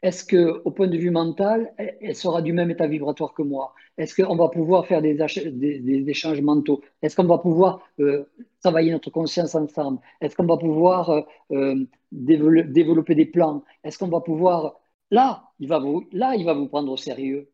[0.02, 3.74] est-ce que, au point de vue mental, elle sera du même état vibratoire que moi?
[3.98, 6.82] Est-ce qu'on va pouvoir faire des, des, échanges mentaux?
[7.02, 8.30] Est-ce qu'on va pouvoir euh,
[8.62, 10.00] travailler notre conscience ensemble?
[10.20, 13.64] Est-ce qu'on va pouvoir euh, développer des plans?
[13.84, 14.80] Est-ce qu'on va pouvoir
[15.14, 17.50] là, il va vous, là, il va vous prendre au sérieux.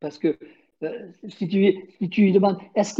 [0.00, 0.38] Parce que
[1.28, 2.94] si, tu, si tu lui demandes, est-ce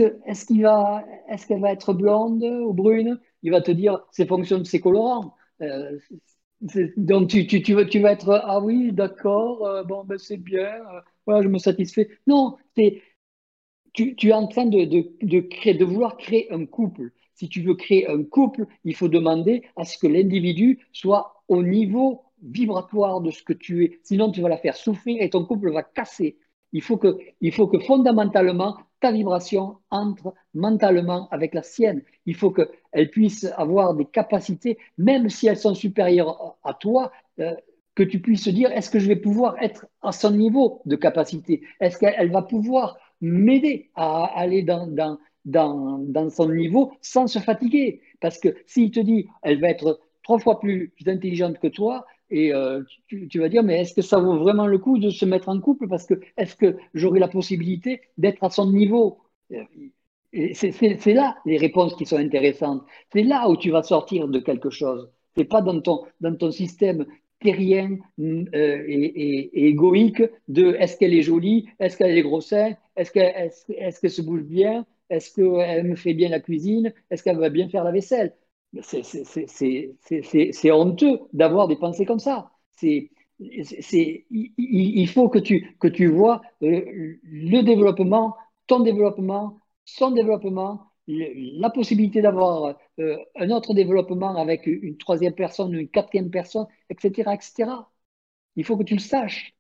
[0.47, 4.59] qu'il va, est-ce qu'elle va être blonde ou brune il va te dire c'est fonction
[4.59, 5.35] de ses colorants.
[5.63, 5.99] Euh,
[6.97, 10.67] Donc, tu, tu, tu, tu vas être Ah oui, d'accord, euh, bon, ben, c'est bien,
[10.75, 12.09] euh, voilà, je me satisfais.
[12.29, 12.57] Non,
[13.95, 17.11] tu, tu, es en train de, de, de, créer, de vouloir créer un couple.
[17.35, 21.63] Si tu veux créer un couple, il faut demander à ce que l'individu soit au
[21.63, 24.01] niveau vibratoire de ce que tu es.
[24.03, 26.39] Sinon, tu vas la faire souffrir et ton couple va casser.
[26.73, 32.03] Il faut que, il faut que fondamentalement, ta vibration entre mentalement avec la sienne.
[32.25, 37.55] Il faut qu'elle puisse avoir des capacités, même si elles sont supérieures à toi, euh,
[37.95, 41.63] que tu puisses dire, est-ce que je vais pouvoir être à son niveau de capacité?
[41.81, 47.39] Est-ce qu'elle va pouvoir m'aider à aller dans, dans, dans, dans, son niveau sans se
[47.39, 48.01] fatiguer?
[48.21, 52.55] Parce que s'il te dit, elle va être trois fois plus intelligente que toi, et
[52.55, 55.51] euh, tu, vas dire, mais est-ce que ça vaut vraiment le coup de se mettre
[55.51, 55.87] en couple?
[55.87, 59.19] Parce que est-ce que j'aurai la possibilité d'être à son niveau?
[60.33, 62.85] C'est là les réponses qui sont intéressantes.
[63.13, 65.11] C'est là où tu vas sortir de quelque chose.
[65.37, 67.05] C'est pas dans ton, dans ton système
[67.41, 73.51] terrien euh, et, égoïque de est-ce qu'elle est jolie, est-ce qu'elle est grosse, est-ce qu'elle
[73.77, 77.51] est qu'elle se bouge bien, est-ce qu'elle me fait bien la cuisine, est-ce qu'elle va
[77.51, 78.33] bien faire la vaisselle?
[78.81, 82.51] C'est honteux d'avoir des pensées comme ça.
[82.73, 90.93] C'est, il, faut que tu, que tu vois euh, le développement, ton développement, son développement,
[91.07, 97.33] la possibilité d'avoir euh, un autre développement avec une troisième personne, une quatrième personne, etc.,
[97.33, 97.71] etc.
[98.57, 99.55] Il faut que tu le saches.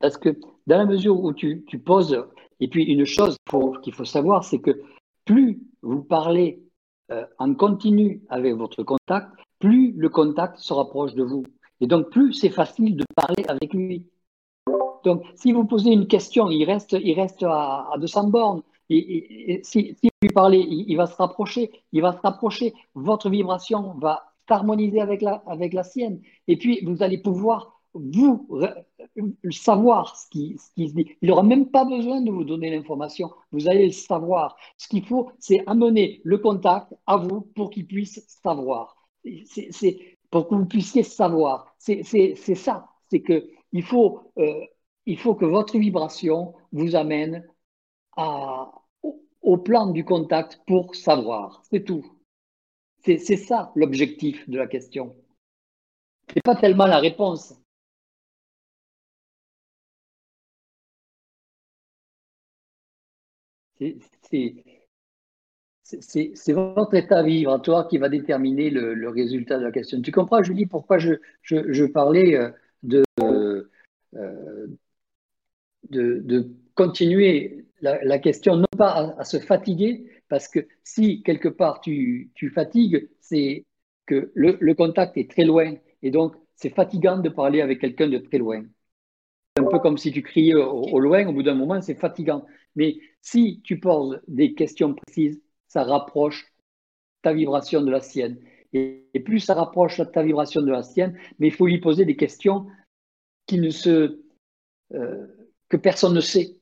[0.00, 2.26] Parce que dans la mesure où tu, tu poses,
[2.60, 3.36] et puis une chose
[3.82, 4.82] qu'il faut savoir, c'est que
[5.24, 6.62] plus vous parlez
[7.10, 11.44] euh, en continu avec votre contact, plus le contact se rapproche de vous.
[11.80, 14.06] Et donc, plus c'est facile de parler avec lui.
[15.04, 18.62] Donc, si vous posez une question, il reste, il reste à, 200 bornes.
[18.90, 22.72] Et, si, vous lui parlez, il, va se rapprocher, il va se rapprocher.
[22.94, 26.20] Votre vibration va s'harmoniser avec la, avec la sienne.
[26.48, 28.48] Et puis, vous allez pouvoir vous
[29.50, 31.16] savoir ce qui, se dit.
[31.22, 33.30] Il n'aura même pas besoin de vous donner l'information.
[33.52, 34.56] Vous allez le savoir.
[34.76, 38.96] Ce qu'il faut, c'est amener le contact à vous pour qu'il puisse savoir.
[39.46, 41.74] C'est pour que vous puissiez savoir.
[41.78, 42.02] C'est
[42.54, 42.88] ça.
[43.10, 44.64] C'est que il faut, euh,
[45.16, 47.46] faut que votre vibration vous amène
[48.16, 51.62] au plan du contact pour savoir.
[51.70, 52.04] C'est tout.
[53.04, 55.14] C'est ça l'objectif de la question.
[56.30, 57.54] Ce n'est pas tellement la réponse.
[65.82, 70.00] C'est votre état vibratoire qui va déterminer le, résultat de la question.
[70.00, 72.50] Tu comprends, Julie, pourquoi je, parlais euh,
[73.20, 73.68] euh,
[75.90, 81.80] de, de, continuer la, question, non pas à, se fatiguer, parce que si quelque part
[81.80, 83.64] tu, tu fatigues, c'est
[84.06, 85.74] que le, le, contact est très loin.
[86.02, 88.64] Et donc, c'est fatigant de parler avec quelqu'un de très loin.
[89.56, 92.44] C'est un peu comme si tu criais au loin, au bout d'un moment, c'est fatigant.
[92.74, 96.52] Mais si tu poses des questions précises, ça rapproche
[97.22, 98.38] ta vibration de la sienne.
[98.74, 102.16] Et, plus ça rapproche ta vibration de la sienne, mais il faut lui poser des
[102.16, 102.66] questions
[103.46, 104.20] qui ne se,
[104.92, 105.26] euh,
[105.70, 106.58] que personne ne sait,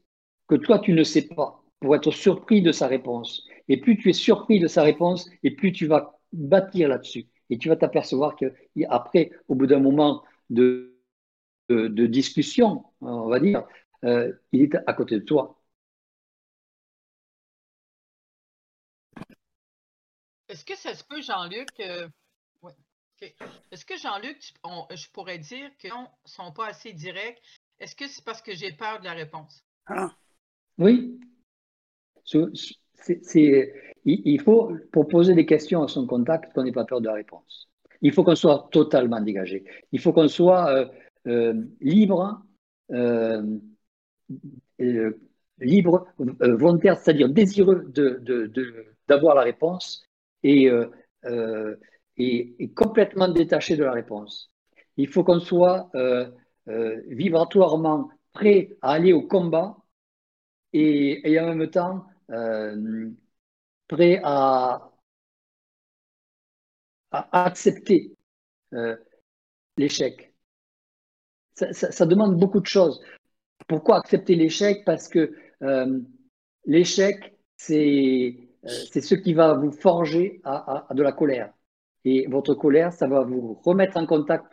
[0.47, 3.45] que toi tu ne sais pas, pour être surpris de sa réponse.
[3.69, 7.27] Et plus tu es surpris de sa réponse, et plus tu vas bâtir là-dessus.
[7.51, 10.95] Et tu vas t'apercevoir qu'après, au bout d'un moment de,
[11.69, 13.65] discussion, on va dire,
[14.05, 15.62] euh, il est à côté de toi.
[20.53, 21.69] Est-ce que ça se peut, Jean-Luc?
[21.81, 22.07] Euh,
[23.71, 24.53] Est-ce que, Jean-Luc,
[24.95, 27.41] je pourrais dire qu'ils ne sont pas assez directs?
[27.81, 29.65] Est-ce que c'est parce que j'ai peur de la réponse?
[29.87, 30.15] Ah.
[30.77, 31.19] Oui.
[34.05, 37.15] il faut, pour poser des questions à son contact, qu'on n'ait pas peur de la
[37.15, 37.71] réponse.
[38.03, 39.65] Il faut qu'on soit totalement dégagé.
[39.91, 40.87] Il faut qu'on soit euh,
[41.29, 42.45] euh, libre,
[45.59, 47.91] libre, volontaire, c'est-à-dire désireux
[49.09, 50.07] d'avoir la réponse
[50.45, 50.91] euh,
[51.25, 51.77] euh,
[52.17, 54.51] et, complètement détaché de la réponse.
[54.97, 56.31] Il faut qu'on soit euh,
[57.09, 59.77] vibratoirement prêt à aller au combat
[60.73, 62.07] et, en même temps
[63.89, 64.91] prêt à,
[67.11, 68.17] accepter
[69.77, 70.35] l'échec.
[71.55, 73.03] Ça, demande beaucoup de choses.
[73.69, 74.85] Pourquoi accepter l'échec?
[74.85, 75.35] Parce que
[76.65, 81.53] l'échec, c'est c'est ce qui va vous forger à, de la colère.
[82.05, 84.47] Et votre colère, ça va vous remettre en contact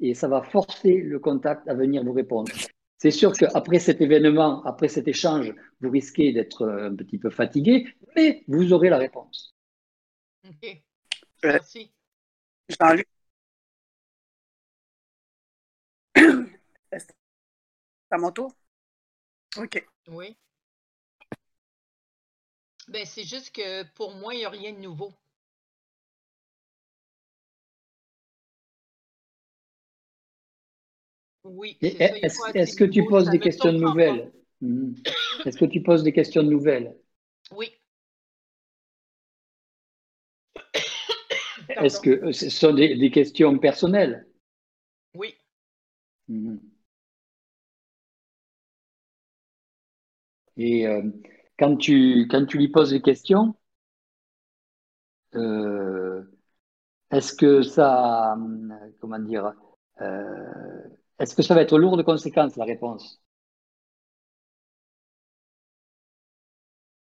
[0.00, 2.50] et ça va forcer le contact à venir vous répondre.
[2.98, 7.86] C'est sûr qu'après cet événement, après cet échange, vous risquez d'être un petit peu fatigué,
[8.14, 9.54] mais vous aurez la réponse.
[11.42, 11.92] Merci.
[12.68, 13.08] Jean-Luc?
[16.92, 17.14] C'est
[18.10, 18.54] à mon tour?
[19.56, 19.84] OK.
[20.08, 20.36] Oui.
[22.92, 25.14] Ben, c'est juste que pour moi, il n'y a rien de nouveau.
[31.44, 34.30] Oui, Est-ce que tu poses des questions nouvelles?
[35.46, 36.94] Est-ce que tu poses des questions nouvelles?
[37.50, 37.72] Oui.
[41.70, 44.26] Est-ce que euh, ce sont des, questions personnelles?
[45.14, 45.34] Oui.
[46.28, 46.60] Mhm.
[50.58, 51.02] Et euh,
[51.62, 53.54] quand, tu, quand tu lui poses des questions,
[55.36, 56.24] euh,
[57.12, 58.36] est-ce que ça,
[59.00, 59.52] comment dire,
[60.00, 63.22] est-ce que ça va être lourd de conséquences, la réponse?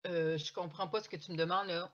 [0.06, 1.90] Euh, Je ne comprends pas ce que tu me demandes là.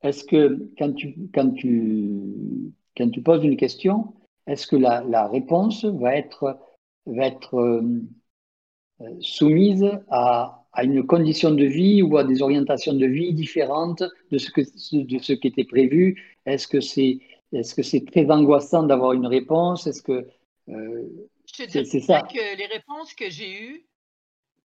[0.00, 4.14] Est-ce que quand tu, quand, tu, quand tu poses une question,
[4.46, 6.58] est-ce que la, la, réponse va être,
[7.04, 13.06] va être euh, soumise à, à, une condition de vie ou à des orientations de
[13.06, 17.20] vie différentes de ce, que, de ce qui était prévu Est-ce que c'est
[17.52, 19.86] est -ce c'est très angoissant d'avoir une réponse?
[19.86, 20.26] Est-ce que
[20.68, 23.86] euh, je te dis que les réponses que j'ai eues,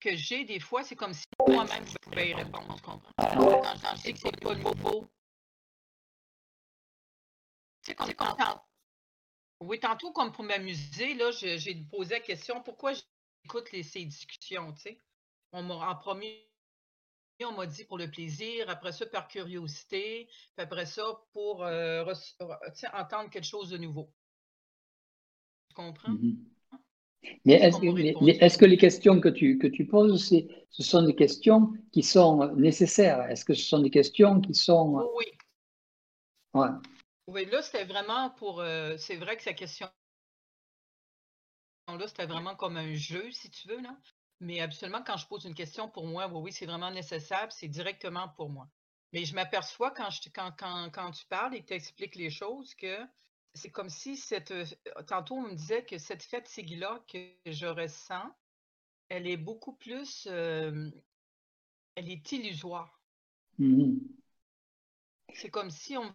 [0.00, 2.76] que j'ai des fois, c'est comme si moi-même je pouvais y répondre.
[2.82, 5.06] Quand, je sais que c'est pas nouveau.
[7.82, 8.36] C'est comme quand.
[9.60, 14.82] Oui, tantôt, comme pour m'amuser, là, j'ai posé la question pourquoi j'écoute ces discussions, tu
[14.82, 15.00] sais?
[15.52, 16.48] On en premier,
[17.44, 22.04] on m'a dit pour le plaisir, après ça par curiosité, puis après ça pour euh,
[22.92, 24.12] entendre quelque chose de nouveau.
[25.68, 26.12] Tu comprends?
[26.12, 26.36] Mm-hmm.
[27.44, 32.02] Mais est-ce que, les questions que tu, que tu poses, ce sont des questions qui
[32.02, 33.20] sont nécessaires?
[33.22, 35.10] Est-ce que ce sont des questions qui sont...
[35.16, 35.26] Oui.
[36.54, 36.68] Ouais.
[37.26, 38.60] Oui, là, c'était vraiment pour...
[38.60, 39.88] Euh, c'est vrai que sa question...
[41.88, 43.96] Là, c'était vraiment comme un jeu, si tu veux, là.
[44.40, 47.68] Mais absolument, quand je pose une question pour moi, oui, oui, c'est vraiment nécessaire, c'est
[47.68, 48.68] directement pour moi.
[49.12, 52.30] Mais je m'aperçois quand, je, quand, quand, quand tu parles et que tu expliques les
[52.30, 52.98] choses que
[53.54, 54.50] c'est comme si cette.
[54.50, 54.64] Euh,
[55.06, 58.30] tantôt, on me disait que cette fatigue-là que je ressens,
[59.08, 60.26] elle est beaucoup plus.
[60.26, 60.92] elle
[61.96, 63.00] est illusoire.
[63.58, 63.96] Mmh
[65.34, 66.14] c'est comme si on.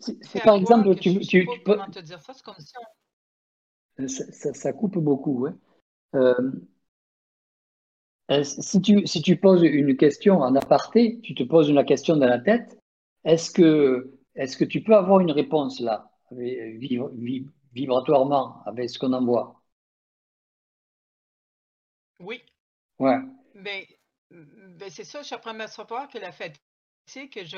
[0.00, 1.74] C'est par exemple, tu, tu, tu peux.
[1.76, 2.32] Comment te dire ça?
[2.34, 2.72] C'est comme si
[3.98, 4.08] on.
[4.08, 5.46] Ça, ça, coupe beaucoup,
[8.36, 8.44] ouais.
[8.44, 12.26] si, tu, si tu poses une question en aparté, tu te poses une question dans
[12.26, 12.78] la tête,
[13.24, 16.10] est-ce que, est-ce que tu peux avoir une réponse là
[17.72, 19.62] vibratoirement avec ce qu'on envoie?
[22.20, 22.42] Oui.
[22.98, 23.18] Ouais.
[23.54, 23.88] Mais,
[24.30, 27.56] ben c'est ça, je à savoir que la fatigue que je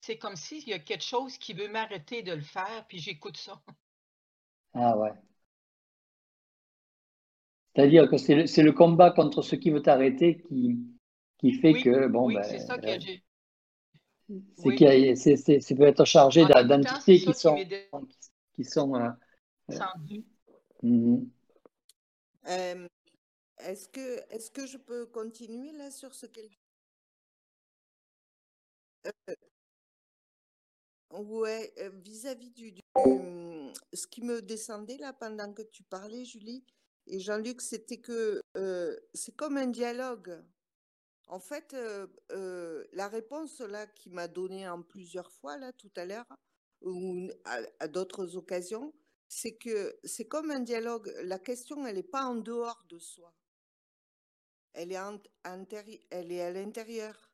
[0.00, 3.36] c'est comme s'il y a quelque chose qui veut m'arrêter de le faire, puis j'écoute
[3.36, 3.62] ça.
[4.74, 5.12] Ah ouais.
[7.74, 10.78] C'est-à-dire que c'est le, le, combat contre ce qui veut t'arrêter qui,
[11.38, 13.22] qui fait que, bon, oui, ben, c'est ça que euh, j'ai
[14.56, 17.56] c'est peut être chargé d'identités qui sont,
[18.52, 18.94] qui sont.
[18.94, 19.10] Euh,
[20.82, 21.24] mmh
[23.58, 26.50] est-ce que, est que je peux continuer là sur ce qu'elle
[29.06, 29.34] euh,
[31.12, 36.64] Ouais, vis-à-vis du, mmh, ce qui me descendait là pendant que tu parlais, Julie
[37.06, 38.40] et Jean-Luc, c'était que
[39.14, 40.42] c'est comme un dialogue.
[41.26, 41.76] En fait,
[42.30, 46.26] la réponse là qui m'a donnée en plusieurs fois là tout à l'heure
[46.82, 48.92] ou à, d'autres occasions,
[49.28, 51.12] c'est que c'est comme un dialogue.
[51.24, 53.34] La question, elle n'est pas en dehors de soi.
[54.74, 57.30] Elle est à l'intérieur.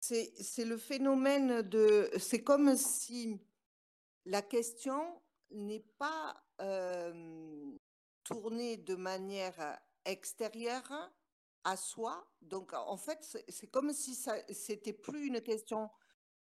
[0.00, 2.10] C'est le phénomène de...
[2.18, 3.40] C'est comme si
[4.24, 5.20] la question
[5.50, 6.42] n'est pas
[8.24, 11.12] tournée de manière extérieure,
[11.64, 12.24] à soi.
[12.42, 15.90] Donc, en fait, c'est comme si ça, c'était plus une question.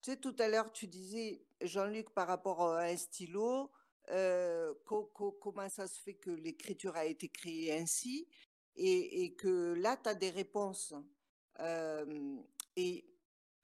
[0.01, 3.71] Tu sais, tout à l'heure, tu disais, Jean-Luc, par rapport à un stylo,
[4.11, 8.27] euh, comment ça se fait que l'écriture a été créée ainsi
[8.75, 10.95] et, que là, tu as des réponses.
[11.61, 12.37] Euh,
[12.75, 13.05] et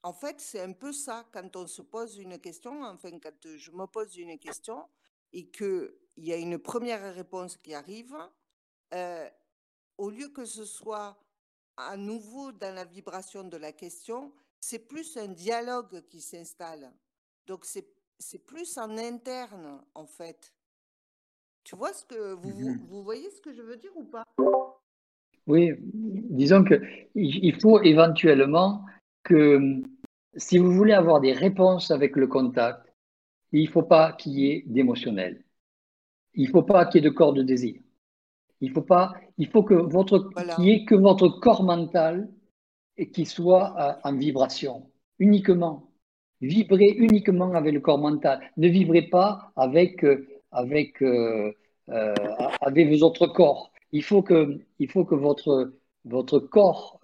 [0.03, 3.71] en fait, c'est un peu ça, quand on se pose une question, enfin, quand je
[3.71, 4.87] me pose une question
[5.33, 8.17] et qu'il y a une première réponse qui arrive,
[8.95, 9.29] euh,
[9.99, 11.19] au lieu que ce soit
[11.77, 16.91] à nouveau dans la vibration de la question, c'est plus un dialogue qui s'installe.
[17.47, 20.53] Donc c'est plus en interne, en fait.
[21.65, 24.25] Tu vois ce que vous, mmh vous voyez ce que je veux dire ou pas?
[25.47, 26.83] Oui, disons que
[27.15, 28.85] il faut éventuellement
[29.23, 29.83] que
[30.37, 32.88] si vous voulez avoir des réponses avec le contact,
[33.53, 35.45] il ne faut pas qu'il y ait d'émotionnel.
[36.35, 37.81] Il ne faut pas qu'il y ait de corps de désir.
[38.61, 42.29] Il faut pas, il faut que votre, qu'il y ait que votre corps mental
[42.97, 45.91] et qui soit euh, en vibration uniquement.
[46.41, 48.41] Vibrez uniquement avec le corps mental.
[48.57, 51.53] Ne vivrez pas avec, euh, avec, euh,
[52.61, 53.73] avec vos autres corps.
[53.93, 55.73] Il faut que, il faut que votre,
[56.05, 57.01] votre corps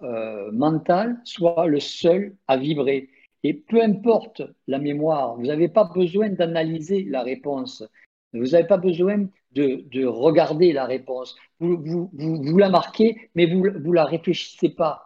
[0.53, 3.09] mental soit le seul à vibrer.
[3.47, 7.83] Et peu importe la mémoire, vous n'avez pas besoin d'analyser la réponse.
[8.33, 11.35] Vous n'avez pas besoin de, regarder la réponse.
[11.59, 15.05] Vous, vous, la marquez, mais vous ne la réfléchissez pas.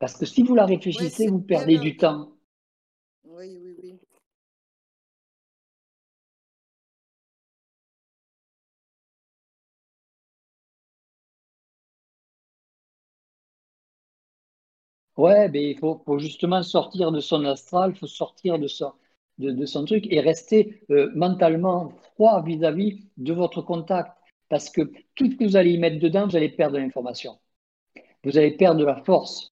[0.00, 2.32] Parce que si vous la réfléchissez, vous perdez du temps.
[15.16, 18.92] Ouais, mais il faut, justement sortir de son astral, il faut sortir de son,
[19.38, 24.10] de, son truc et rester euh, mentalement froid vis-à-vis de votre contact.
[24.48, 24.82] Parce que
[25.14, 27.38] tout ce que vous allez y mettre dedans, vous allez perdre de l'information.
[28.24, 29.52] Vous allez perdre de la force.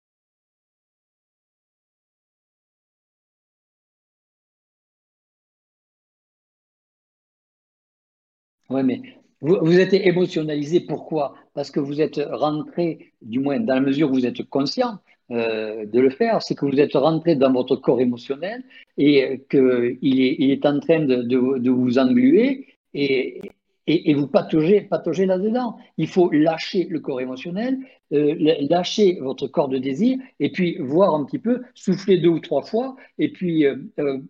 [8.71, 9.03] Oui, mais
[9.41, 10.81] vous, vous, êtes émotionnalisé.
[10.81, 11.35] Pourquoi?
[11.55, 14.99] Parce que vous êtes rentré, du moins dans la mesure où vous êtes conscient,
[15.31, 18.65] euh, de le faire, c'est que vous êtes rentré dans votre corps émotionnel
[18.99, 23.41] et qu'il est, il est en train de, vous engluer et,
[23.87, 24.89] et, vous pataugez,
[25.27, 25.79] là-dedans.
[25.99, 27.79] Il faut lâcher le corps émotionnel,
[28.13, 28.35] euh,
[28.69, 32.63] lâcher votre corps de désir et puis voir un petit peu, souffler deux ou trois
[32.63, 33.77] fois et puis euh,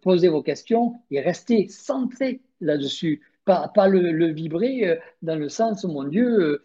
[0.02, 3.22] poser vos questions et rester centré là-dessus.
[3.46, 6.60] Pas, pas le, vibrer dans le sens, mon Dieu,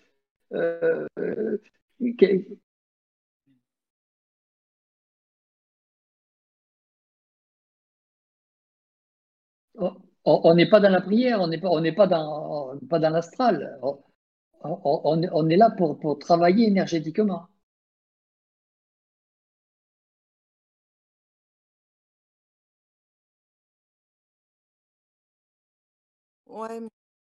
[10.26, 13.80] on n'est pas dans la prière, on n'est pas, dans, l'astral.
[14.64, 17.48] On, est là pour, travailler énergétiquement.
[26.48, 26.80] Ouais,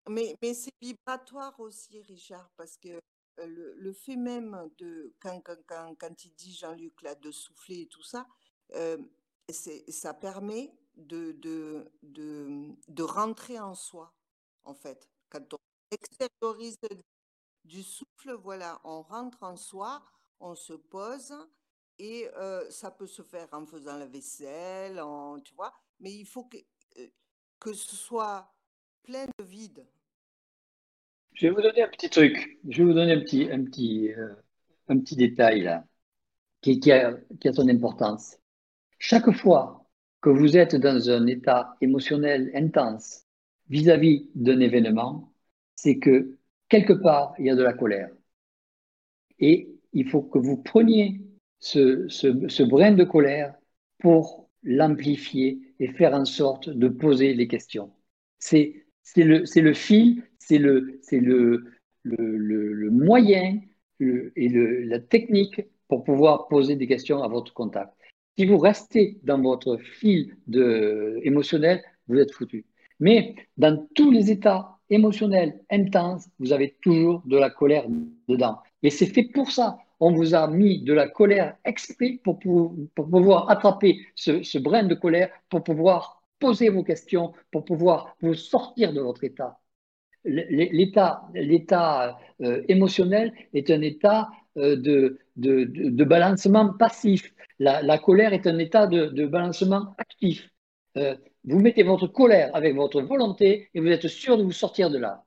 [0.09, 3.01] mais, c'est vibratoire aussi, Richard, parce que
[3.39, 7.87] le, le fait même de, quand, quand, quand, il dit Jean-Luc là, de souffler et
[7.87, 8.27] tout ça,
[9.49, 14.13] c'est, ça permet de, de, de, de, rentrer en soi,
[14.65, 15.09] en fait.
[15.29, 15.59] Quand on
[15.91, 16.79] extériorise
[17.65, 20.03] du souffle, voilà, on rentre en soi,
[20.41, 21.35] on se pose,
[21.99, 26.27] et euh, ça peut se faire en faisant la vaisselle, en, tu vois, mais il
[26.27, 26.59] faut que,
[26.99, 27.07] euh,
[27.59, 28.53] que ce soit
[29.03, 29.87] plein de vide.
[31.33, 34.13] Je vais vous donner un petit truc, je vais vous donner un petit, un petit,
[34.13, 34.35] euh,
[34.89, 35.85] un petit détail là,
[36.61, 38.37] qui, qui, a, qui a son importance.
[38.99, 39.84] Chaque fois
[40.25, 43.27] que vous êtes dans un état émotionnel intense
[43.69, 45.35] vis-à-vis d'un événement,
[45.75, 46.39] c'est que
[46.71, 48.09] quelque part, il y a de la colère.
[49.39, 51.21] Et il faut que vous preniez
[51.59, 53.55] ce, ce, brin de colère
[53.99, 57.93] pour l'amplifier et faire en sorte de poser les questions.
[58.39, 61.71] C'est le, le fil, c'est le, le,
[62.03, 63.61] le, le, moyen
[64.01, 67.93] et la technique pour pouvoir poser des questions à votre contact.
[68.37, 72.65] Si vous restez dans votre fil de, émotionnel, vous êtes foutu.
[72.99, 77.87] Mais dans tous les états émotionnels intenses, vous avez toujours de la colère
[78.29, 78.59] dedans.
[78.83, 79.79] Et c'est fait pour ça.
[80.01, 84.95] On vous a mis de la colère exprès pour, pouvoir attraper ce, ce, brin de
[84.95, 89.61] colère, pour pouvoir poser vos questions, pour pouvoir vous sortir de votre état.
[90.25, 97.35] L'état, l'état euh, émotionnel est un état euh, de, de, de, balancement passif.
[97.59, 100.49] La, colère est un état de, balancement actif.
[100.97, 104.91] Euh, vous mettez votre colère avec votre volonté et vous êtes sûr de vous sortir
[104.91, 105.25] de là.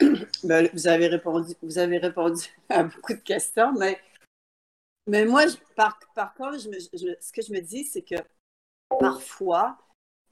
[0.44, 3.98] Ben, vous, avez répondu, vous avez répondu à beaucoup de questions, mais,
[5.06, 6.68] mais moi, par, par, contre, ce
[7.32, 8.16] que je me dis, c'est que
[9.00, 9.78] parfois,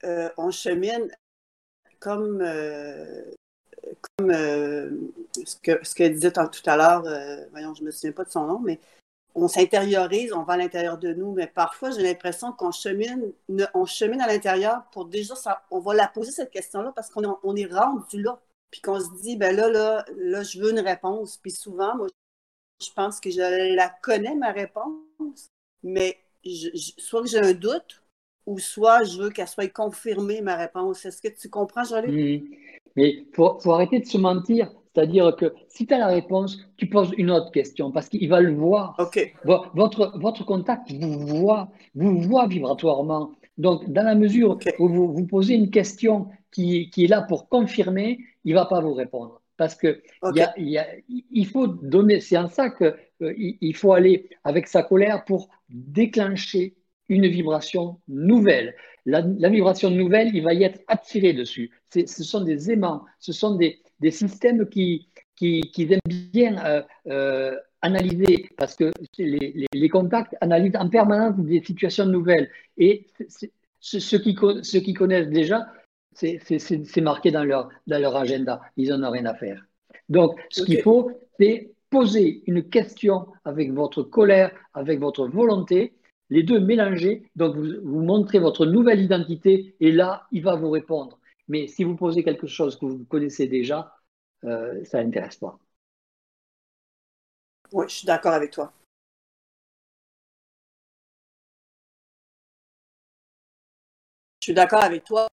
[0.03, 1.09] euh, on chemine
[2.05, 3.23] comme, euh,
[4.21, 4.91] euh,
[5.43, 8.23] ce, que, ce que disait tout à l'heure, euh, voyons, je ne me souviens pas
[8.23, 8.79] de son nom, mais
[9.33, 13.33] on s'intériorise, on va à l'intérieur de nous, mais parfois j'ai l'impression qu'on chemine,
[13.73, 17.23] on chemine à l'intérieur pour déjà, ça, on va la poser cette question-là parce qu'on
[17.23, 18.39] est, on est rendu là,
[18.69, 21.37] puis qu'on se dit, ben là, là, là, je veux une réponse.
[21.37, 22.07] Puis souvent, moi,
[22.83, 25.49] je pense que je la connais, ma réponse,
[25.81, 26.19] mais
[26.99, 28.03] soit que j'ai un doute,
[28.45, 31.05] ou soit je veux qu'elle soit confirmée, ma réponse.
[31.05, 32.11] Est-ce que tu comprends, Jean-Luc?
[32.95, 34.71] Mais il faut, arrêter de se mentir.
[34.93, 38.39] C'est-à-dire que si tu as la réponse, tu poses une autre question parce qu'il va
[38.39, 38.95] le voir.
[39.43, 43.31] Votre, votre contact vous voit, vous voit vibratoirement.
[43.57, 47.49] Donc, dans la mesure où vous, vous, posez une question qui, qui, est là pour
[47.49, 49.41] confirmer, il ne va pas vous répondre.
[49.57, 50.01] Parce que
[50.57, 55.47] il faut donner, c'est en ça qu'il euh, il faut aller avec sa colère pour
[55.69, 56.75] déclencher
[57.09, 58.75] une vibration nouvelle.
[59.05, 61.71] La, vibration nouvelle, il va y être attiré dessus.
[61.93, 65.99] Ce sont des aimants, ce sont des, des systèmes qui, qui, qui, aiment
[66.31, 72.49] bien euh, euh, analyser, parce que les, les, contacts analysent en permanence des situations nouvelles.
[72.77, 73.05] Et
[73.79, 75.67] ceux, qui, ceux qui connaissent déjà,
[76.13, 78.61] c'est marqué dans leur, dans leur agenda.
[78.75, 79.63] Ils n'en ont rien à faire.
[80.09, 85.93] Donc, ce qu'il faut, c'est poser une question avec votre colère, avec votre volonté,
[86.29, 87.29] les deux mélangés.
[87.35, 91.19] Donc, vous, vous montrez votre nouvelle identité et là, il va vous répondre.
[91.47, 93.95] Mais si vous posez quelque chose que vous connaissez déjà,
[94.43, 95.59] euh, ça n'intéresse pas.
[97.71, 98.73] Oui, je suis d'accord avec toi.
[104.41, 105.27] Je suis d'accord avec toi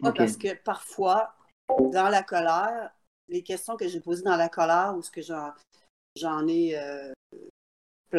[0.00, 1.34] parce que parfois,
[1.68, 2.90] dans la colère,
[3.28, 7.12] les questions que j'ai posées dans la colère ou ce que j'en ai euh,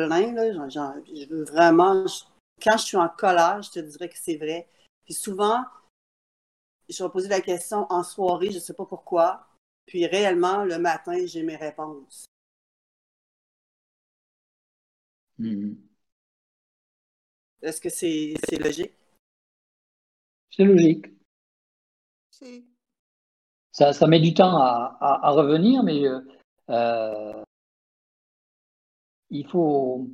[0.05, 2.05] plein, là, je veux vraiment,
[2.61, 4.69] quand je suis en colère, je te dirais que c'est vrai.
[5.05, 5.63] Puis souvent,
[6.87, 9.47] je vais poser la question en soirée, je ne sais pas pourquoi.
[9.87, 12.25] Puis réellement, le matin, j'ai mes réponses.
[15.39, 15.75] Mm-hmm.
[17.63, 18.93] Est-ce que c'est logique?
[20.51, 21.05] C'est logique.
[23.71, 26.19] Ça, ça, met du temps à, à, revenir, mais euh,
[26.69, 27.43] euh,
[29.29, 30.07] il faut.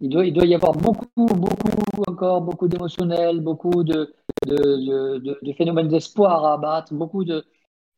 [0.00, 4.14] Il doit, il doit y avoir beaucoup, beaucoup, encore beaucoup d'émotionnel, beaucoup de,
[4.46, 7.44] de, de, de phénomènes d'espoir à abattre, beaucoup de.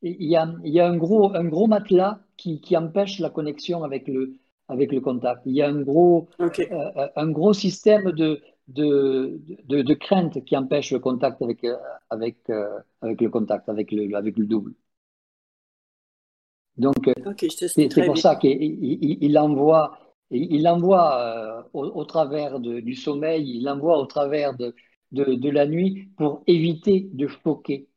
[0.03, 3.31] Il y a, il y a un, gros, un gros matelas qui, qui empêche la
[3.31, 4.37] connexion avec le,
[4.69, 5.43] avec le contact.
[5.47, 10.57] Il y a un gros, euh, un gros système de, de, de, de, crainte qui
[10.57, 11.77] empêche le contact avec, euh,
[12.11, 14.75] avec, euh, avec le contact, avec le, avec le double.
[16.77, 17.11] Donc,
[17.57, 18.57] c'est pour ça qu'il
[19.21, 19.99] il, envoie,
[20.31, 24.75] il envoie au, au, travers du sommeil, il envoie au travers de,
[25.13, 27.89] la nuit pour éviter de choquer,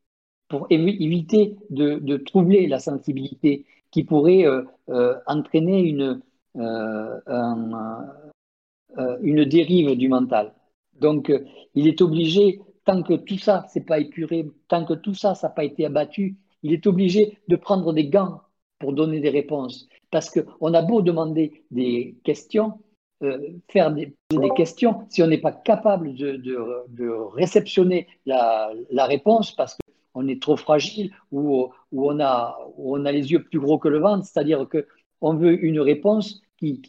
[0.48, 4.46] pour éviter de, troubler la sensibilité qui pourrait
[5.26, 6.22] entraîner une,
[6.58, 7.20] euh,
[8.98, 10.52] euh, une dérive du mental.
[11.00, 15.14] Donc, euh, il est obligé, tant que tout ça c'est pas épuré, tant que tout
[15.14, 18.42] ça, ça n'a pas été abattu, il est obligé de prendre des gants
[18.78, 19.88] pour donner des réponses.
[20.12, 22.78] Parce qu'on a beau demander des questions,
[23.68, 24.14] faire des,
[24.56, 28.70] questions, si on n'est pas capable de, réceptionner la,
[29.06, 29.76] réponse parce
[30.12, 32.58] qu'on est trop fragile ou, on a,
[33.10, 34.86] les yeux plus gros que le ventre, c'est-à-dire que
[35.22, 36.80] on veut une réponse qui,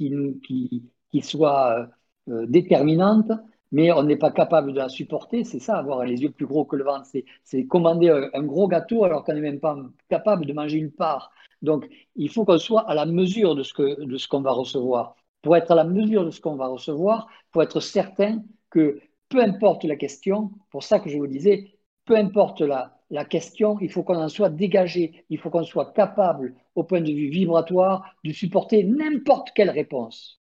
[1.21, 1.87] soit
[2.29, 3.31] euh, déterminante,
[3.73, 5.43] mais on n'est pas capable de la supporter.
[5.43, 7.07] C'est ça, avoir les yeux plus gros que le ventre.
[7.43, 9.75] C'est commander un, gros gâteau alors qu'on n'est même pas
[10.09, 11.31] capable de manger une part.
[11.63, 15.15] Donc, il faut qu'on soit à la mesure de ce qu'on va recevoir.
[15.41, 19.41] Pour être à la mesure de ce qu'on va recevoir, pour être certain que peu
[19.41, 21.71] importe la question, pour ça que je vous disais,
[22.05, 26.53] peu importe la question, il faut qu'on en soit dégagé, il faut qu'on soit capable,
[26.75, 30.42] au point de vue vibratoire, de supporter n'importe quelle réponse.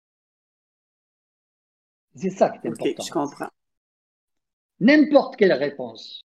[2.18, 3.04] C'est ça qui est important.
[3.04, 3.50] Je comprends.
[4.80, 6.24] N'importe quelle réponse.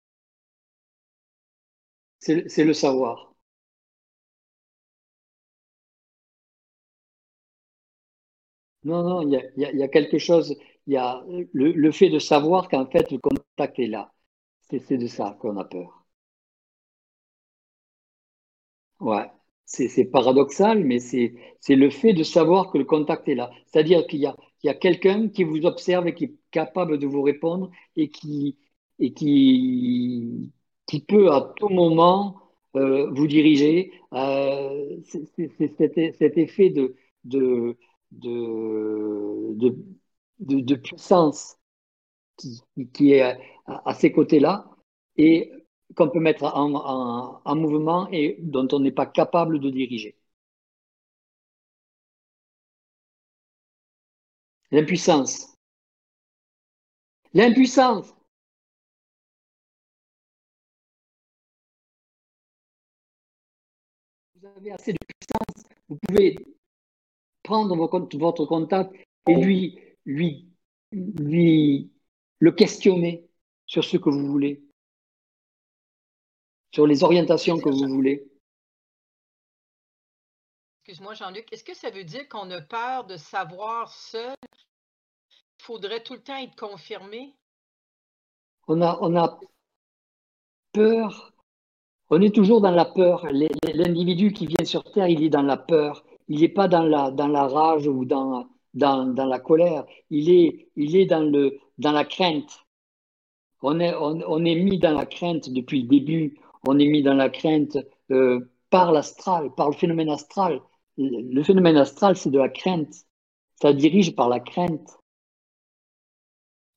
[2.20, 3.34] C'est le savoir.
[8.84, 11.22] Non, non, il y a, quelque chose, il y a
[11.52, 14.12] le, le fait de savoir qu'en fait le contact est là.
[14.60, 16.04] C'est de ça qu'on a peur.
[19.00, 19.30] Ouais,
[19.64, 21.34] c'est paradoxal, mais c'est
[21.68, 23.50] le fait de savoir que le contact est là.
[23.66, 26.98] C'est-à-dire qu'il y a, il y a quelqu'un qui vous observe et qui est capable
[26.98, 28.58] de vous répondre et qui,
[28.98, 30.52] et qui,
[30.86, 32.40] qui peut à tout moment
[32.76, 33.92] euh, vous diriger.
[34.12, 37.76] Euh, c'est cet, cet, effet de, de,
[38.10, 39.74] de,
[40.40, 41.56] de, puissance
[42.36, 42.60] qui,
[42.92, 44.66] qui, est à, à ces côtés-là.
[45.16, 45.50] Et
[45.96, 50.16] qu'on peut mettre en, mouvement et dont on n'est pas capable de diriger.
[54.70, 55.54] L'impuissance.
[57.34, 58.14] L'impuissance.
[64.34, 66.36] Vous avez assez de puissance, vous pouvez
[67.42, 68.94] prendre votre contact
[69.28, 70.48] et lui, lui,
[70.92, 71.90] lui,
[72.38, 73.28] le questionner
[73.66, 74.62] sur ce que vous voulez
[76.72, 78.29] sur les orientations que vous voulez.
[80.90, 84.34] Excuse-moi Jean-Luc, est-ce que ça veut dire qu'on a peur de savoir seul?
[85.30, 87.32] Il faudrait tout le temps être confirmé?
[88.66, 89.38] On a, on a
[90.72, 91.32] peur,
[92.08, 93.24] on est toujours dans la peur.
[93.30, 96.04] L'individu qui vient sur Terre, il est dans la peur.
[96.26, 99.86] Il n'est pas dans la, dans la rage ou dans, dans, dans la colère.
[100.10, 102.64] Il est, il est dans, le, dans la crainte.
[103.62, 106.40] On est, on, on est mis dans la crainte depuis le début.
[106.66, 107.78] On est mis dans la crainte
[108.10, 110.60] euh, par l'astral, par le phénomène astral.
[110.96, 112.94] Le phénomène astral, c'est de la crainte.
[113.60, 115.00] Ça dirige par la crainte.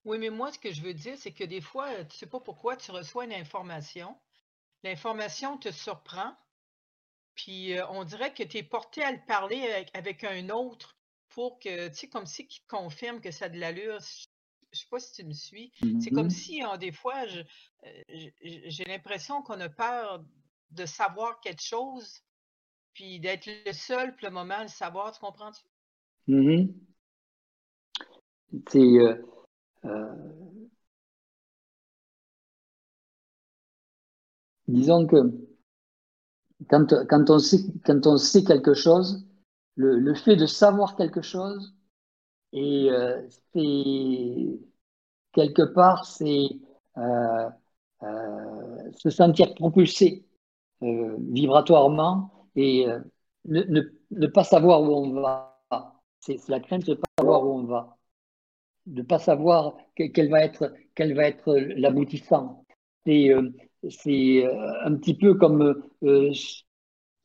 [0.05, 2.28] Oui, mais moi, ce que je veux dire, c'est que des fois, tu ne sais
[2.28, 4.18] pas pourquoi tu reçois une information.
[4.84, 6.36] L'information te surprend.
[7.36, 10.97] Puis euh, on dirait que tu es porté à le parler avec, un autre
[11.30, 13.99] pour que, tu sais, comme si qui confirme que ça a de l'allure.
[14.01, 15.72] Je ne sais pas si tu me suis.
[16.01, 16.30] C'est comme mm-hmm.
[16.30, 20.24] si, hein, des fois, euh, j'ai l'impression qu'on a peur
[20.72, 22.24] de savoir quelque chose,
[22.94, 25.12] puis d'être le seul, pour le moment, à le savoir.
[25.12, 25.62] Tu comprends-tu?
[29.86, 30.16] Euh,
[34.68, 35.18] disons que
[36.70, 39.28] quand, quand, on sait, quand on sait quelque chose,
[39.76, 41.76] le, fait de savoir quelque chose,
[42.54, 43.22] et euh,
[43.54, 44.60] c'est
[45.34, 46.48] quelque part, c'est
[48.96, 50.26] se sentir propulsé
[50.82, 52.99] vibratoirement et euh,
[53.45, 53.82] ne, ne,
[54.12, 55.49] ne, pas savoir où on va.
[56.20, 57.97] C'est la crainte de ne pas savoir où on va
[58.86, 62.66] de ne pas savoir quel va être, quel va être l'aboutissant.
[63.06, 63.49] C'est euh,
[64.08, 66.34] euh, un petit peu comme euh,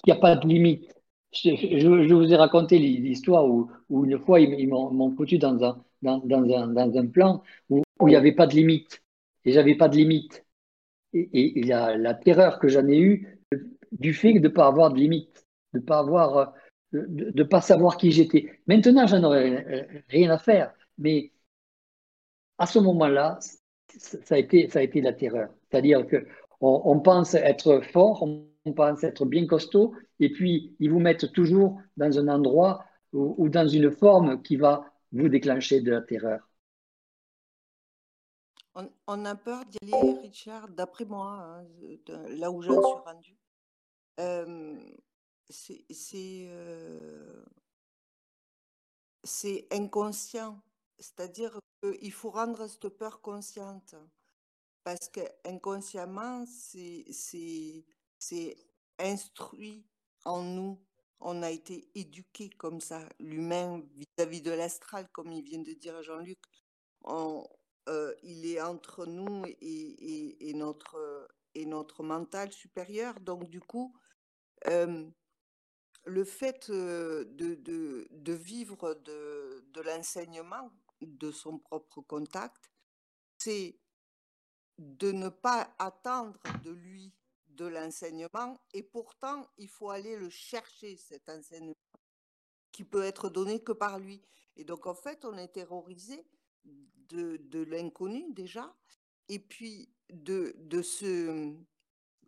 [0.07, 0.95] n'y a pas de limite.
[1.33, 6.18] Je, vous ai raconté l'histoire où, où, une fois ils, m'ont foutu dans un, dans,
[6.18, 9.03] dans, un, dans un plan où, il n'y avait pas de limite.
[9.45, 10.45] Et j'avais pas de limite.
[11.12, 13.38] Et, et, la, la, terreur que j'en ai eue
[13.93, 16.45] du fait de ne pas avoir de limite, de ne
[16.93, 18.51] de ne pas savoir qui j'étais.
[18.66, 20.72] Maintenant, j'en aurais rien à faire.
[20.97, 21.32] Mais
[22.59, 23.39] à ce moment-là,
[23.99, 25.51] ça a été, ça a été la terreur.
[25.70, 26.26] C'est-à-dire que
[26.61, 31.80] on, pense être fort, on pense être bien costaud, et puis ils vous mettent toujours
[31.97, 36.41] dans un endroit ou, dans une forme qui va vous déclencher de la terreur.
[39.07, 41.64] On, a peur d'y aller, Richard, d'après moi, hein,
[42.28, 43.36] là où je suis rendue.
[49.25, 50.61] C'est inconscient.
[50.99, 53.95] C'est-à-dire qu'il faut rendre cette peur consciente.
[54.83, 57.05] Parce qu'inconsciemment, c'est
[58.99, 59.87] instruit
[60.25, 60.81] en nous.
[61.21, 63.09] On a été éduqué comme ça.
[63.21, 66.39] L'humain, vis-à-vis de l'astral, comme il vient de dire Jean-Luc,
[68.23, 73.21] il est entre nous et, et, notre, et notre mental supérieur.
[73.21, 73.95] Donc, du coup,
[74.66, 82.72] le fait de, vivre de, l'enseignement de son propre contact,
[83.38, 83.78] c'est
[84.78, 87.12] de ne pas attendre de lui
[87.48, 91.74] de l'enseignement et pourtant il faut aller le chercher cet enseignement
[92.70, 94.22] qui peut être donné que par lui.
[94.56, 96.24] Et donc en fait on est terrorisé
[97.09, 98.76] de, l'inconnu déjà
[99.28, 101.56] et puis de ce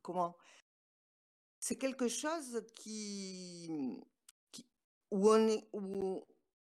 [0.03, 0.37] comment
[1.61, 4.03] c'est quelque chose qui,
[4.51, 4.67] qui
[5.13, 6.25] où on est où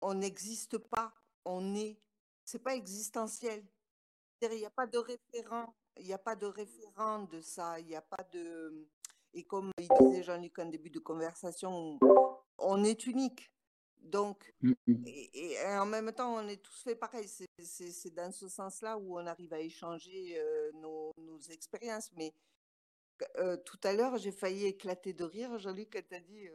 [0.02, 1.14] on n'existe pas
[1.46, 1.98] on est,
[2.44, 3.64] c'est pas existentiel.
[4.42, 7.88] Il n'y a pas de référent, il n'y a pas de référent de ça, il
[7.88, 8.88] n'y a pas de.
[9.34, 12.00] Et comme il disait Jean-Luc en début de conversation,
[12.58, 13.52] on est unique.
[14.00, 14.74] Donc, mmh
[15.06, 17.28] et, en même temps, on est tous fait pareil.
[17.28, 22.12] C'est dans ce sens-là où on arrive à échanger euh, nos, nos, expériences.
[22.18, 22.34] Mais
[23.38, 26.48] euh, tout à l'heure, j'ai failli éclater de rire, Jean-Luc, quand tu as dit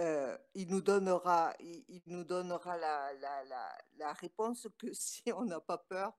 [0.00, 5.44] euh, il nous donnera, il, nous donnera la, la, la, la, réponse que si on
[5.44, 6.12] n'a pas peur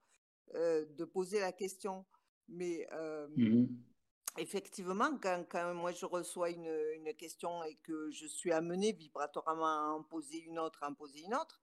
[0.54, 2.04] de poser la question.
[2.48, 2.86] Mais
[3.36, 3.66] mmh
[4.38, 9.66] effectivement, quand, quand, moi je reçois une, une, question et que je suis amenée vibratoirement
[9.66, 11.62] à en poser une autre, à en poser une autre,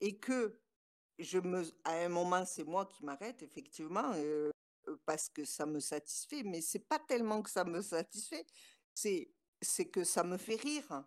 [0.00, 0.58] et que
[1.18, 4.12] je me, à un moment c'est moi qui m'arrête, effectivement,
[5.06, 8.44] parce que ça me satisfait, mais c'est pas tellement que ça me satisfait,
[8.94, 9.30] c'est
[9.62, 11.04] c'est que ça me fait rire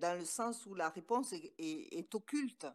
[0.00, 2.66] dans le sens où la réponse est, est, occulte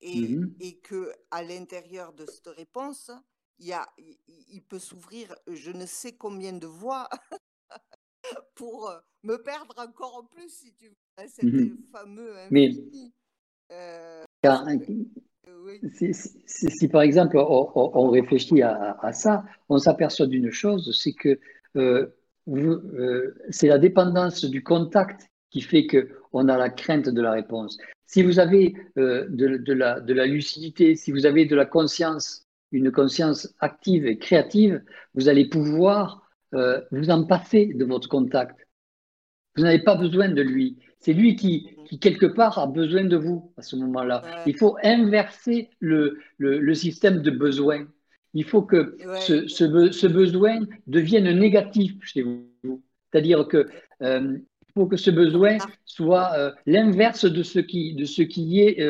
[0.00, 3.10] et, mmh et que à l'intérieur de cette réponse,
[3.58, 7.08] il, y a, il, peut s'ouvrir je ne sais combien de voies
[8.54, 8.92] pour
[9.24, 12.70] me perdre encore plus, si tu veux, cet mmh fameux Mais,
[13.72, 14.24] euh,
[16.46, 21.38] si, par exemple on, réfléchit à, ça, on s'aperçoit d'une chose, c'est que
[21.76, 22.06] euh,
[22.48, 27.78] euh, c'est la dépendance du contact qui fait qu'on a la crainte de la réponse.
[28.06, 32.46] Si vous avez euh, de, la, de la lucidité, si vous avez de la conscience,
[32.72, 34.82] une conscience active et créative,
[35.14, 36.24] vous allez pouvoir
[36.92, 38.56] vous en passer de votre contact.
[39.54, 40.78] Vous n'avez pas besoin de lui.
[41.00, 44.22] C'est lui qui, qui, quelque part, a besoin de vous à ce moment-là.
[44.46, 47.86] Il faut inverser le, le, système de besoin.
[48.34, 52.82] Il faut que ce, ce, besoin devienne négatif chez vous.
[53.10, 53.68] C'est-à-dire que
[54.02, 54.38] euh,
[54.74, 58.80] faut que ce besoin soit euh, l'inverse de ce qui, de ce qui est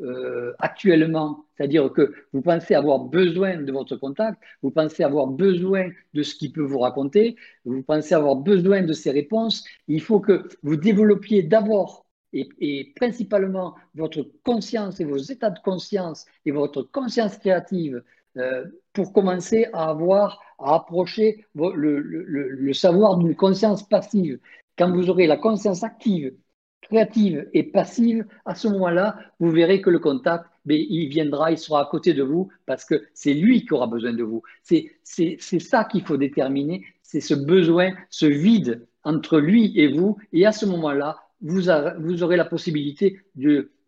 [0.00, 1.44] euh, euh, actuellement.
[1.56, 6.34] C'est-à-dire que vous pensez avoir besoin de votre contact, vous pensez avoir besoin de ce
[6.34, 9.64] qu'il peut vous raconter, vous pensez avoir besoin de ses réponses.
[9.88, 16.26] Il faut que vous développiez d'abord et, principalement votre conscience et vos états de conscience
[16.44, 18.02] et votre conscience créative
[18.92, 24.38] pour commencer à avoir, à approcher le savoir d'une conscience passive.
[24.76, 26.34] Quand vous aurez la conscience active,
[26.86, 31.50] créative et passive, à ce moment-là, vous verrez que le contact, mais ben, il viendra,
[31.50, 34.42] il sera à côté de vous parce que c'est lui qui aura besoin de vous.
[34.62, 34.98] C'est
[35.60, 40.16] ça qu'il faut déterminer, c'est ce besoin, ce vide entre lui et vous.
[40.32, 41.62] Et à ce moment-là, vous,
[41.98, 43.20] vous, aurez la possibilité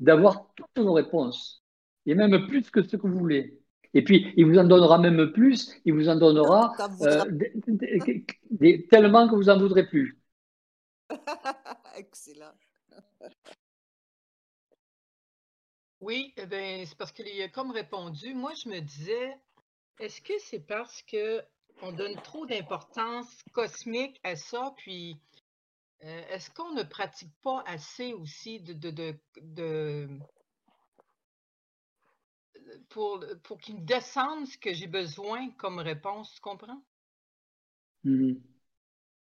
[0.00, 1.62] d'avoir toutes vos réponses,
[2.06, 3.60] et même plus que ce que vous voulez.
[3.94, 7.24] Et puis, il vous en donnera même plus, il vous en donnera euh,
[8.90, 10.18] tellement que vous n'en voudrez plus.
[11.96, 12.52] Excellent.
[16.00, 18.32] Oui, eh ben, c'est parce qu'il a comme répondu.
[18.34, 19.36] Moi, je me disais,
[19.98, 21.42] est-ce que c'est parce que
[21.82, 25.16] on donne trop d'importance cosmique à ça, puis
[26.04, 28.72] euh, est-ce qu'on ne pratique pas assez aussi de,
[29.40, 30.08] de,
[32.88, 36.82] pour, pour qu'il descende ce que j'ai besoin comme réponse, tu comprends?
[38.04, 38.34] Mmh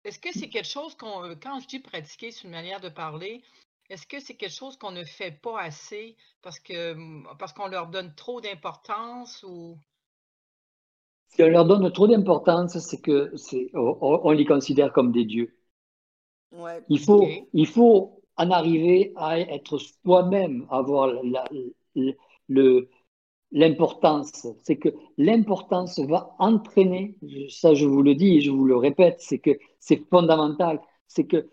[0.04, 2.88] est-ce que c'est quelque chose qu'on, euh, quand je dis pratiquer, c'est une manière de
[2.88, 3.44] parler,
[3.90, 7.68] est-ce que c'est quelque chose qu'on ne fait pas assez parce que mmh, parce qu'on
[7.68, 9.78] leur donne trop d'importance ou?
[11.30, 15.56] Si on leur donne trop d'importance, c'est que c'est on, les considère comme des dieux.
[16.90, 21.12] il faut il faut en arriver à être soi-même, avoir
[22.48, 22.90] le
[23.52, 24.48] l'importance.
[24.64, 27.16] C'est que l'importance va entraîner,
[27.50, 31.26] ça je vous le dis et je vous le répète, c'est que c'est fondamental, c'est
[31.26, 31.50] que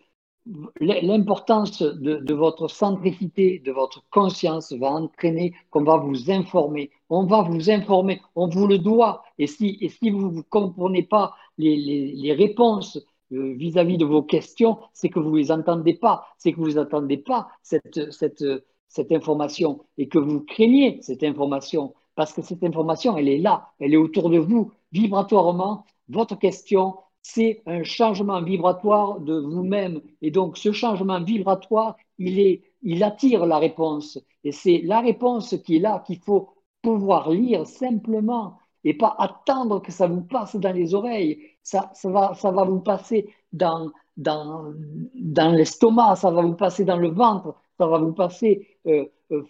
[0.81, 6.91] l'importance de, votre centricité, de votre conscience va entraîner qu'on va vous informer.
[7.09, 9.23] On va vous informer, on vous le doit.
[9.39, 12.99] Et si, et si vous ne comprenez pas les, les, réponses
[13.33, 16.73] euh, vis-à-vis de vos questions, c'est que vous ne les entendez pas, c'est que vous
[16.73, 18.45] n'entendez pas cette, cette,
[18.89, 23.71] cette information et que vous craignez cette information parce que cette information, elle est là,
[23.81, 25.85] elle est autour de vous, vibratoirement.
[26.09, 30.03] Votre question, c'est un changement vibratoire de vous-même.
[30.21, 34.19] Et donc, ce changement vibratoire, il, est, il attire la réponse.
[34.45, 36.51] Et c'est la réponse qui est là qu'il faut
[36.83, 41.41] pouvoir lire simplement et pas attendre que ça vous passe dans les oreilles.
[41.63, 44.75] Ça, ça, va, ça va vous passer dans, dans,
[45.15, 49.43] dans l'estomac, ça va vous passer dans le ventre, ça va vous passer euh, euh,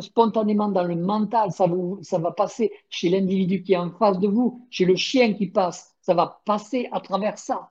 [0.00, 4.20] spontanément dans le mental, ça, vous, ça va passer chez l'individu qui est en face
[4.20, 7.70] de vous, chez le chien qui passe, ça va passer à travers ça.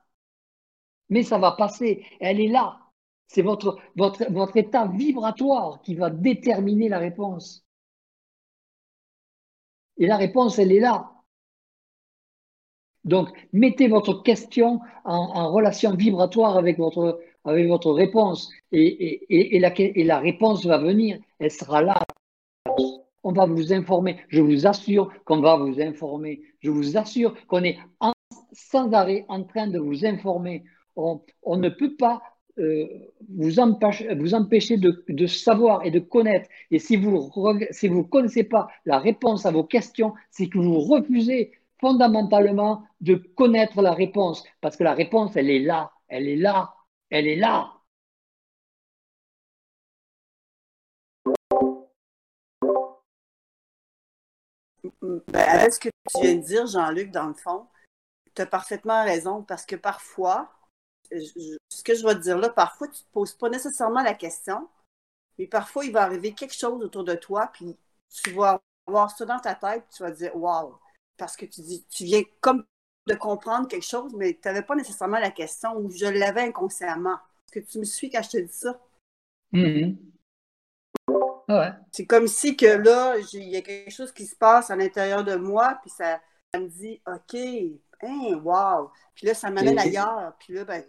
[1.08, 2.78] Mais ça va passer, elle est là.
[3.26, 7.66] C'est votre, votre, votre état vibratoire qui va déterminer la réponse.
[9.96, 11.10] Et la réponse, elle est là.
[13.02, 19.72] Donc, mettez votre question en relation vibratoire avec votre, avec votre réponse et, et, la,
[19.76, 22.00] et, la, réponse va venir, elle sera là.
[23.24, 24.20] On va vous informer.
[24.28, 26.40] Je vous assure qu'on va vous informer.
[26.60, 27.78] Je vous assure qu'on est
[28.58, 30.64] sans arrêt en train de vous informer.
[30.96, 31.20] On,
[31.56, 32.20] ne peut pas
[32.58, 32.86] euh,
[33.28, 34.08] vous, empêcher,
[34.76, 36.48] de, savoir et de connaître.
[36.70, 40.58] Et si vous ne si vous connaissez pas la réponse à vos questions, c'est que
[40.58, 44.44] vous refusez fondamentalement de connaître la réponse.
[44.60, 45.92] Parce que la réponse, elle est là.
[46.08, 46.74] Elle est là
[47.10, 47.74] elle est là.
[55.02, 57.66] Ben, avec ce que tu viens de dire, Jean-Luc, dans le fond,
[58.38, 60.52] tu as parfaitement raison parce que parfois,
[61.10, 64.14] ce que je vais te dire là, parfois, tu ne te poses pas nécessairement la
[64.14, 64.68] question,
[65.38, 67.76] mais parfois, il va arriver quelque chose autour de toi, puis
[68.10, 70.78] tu vas avoir ça dans ta tête, puis tu vas dire Waouh!
[71.16, 72.64] Parce que tu, dis, tu viens comme
[73.06, 77.18] de comprendre quelque chose, mais tu n'avais pas nécessairement la question ou je l'avais inconsciemment.
[77.46, 78.80] Est-ce que tu me suis quand je te dis ça?
[79.52, 79.96] Mm-hmm.
[81.92, 85.24] C'est comme si que là, il y a quelque chose qui se passe à l'intérieur
[85.24, 86.20] de moi, puis ça,
[86.54, 88.90] me dit OK, hein, wow.
[89.14, 90.34] Puis là, ça m'amène ailleurs.
[90.38, 90.84] Puis là, ben,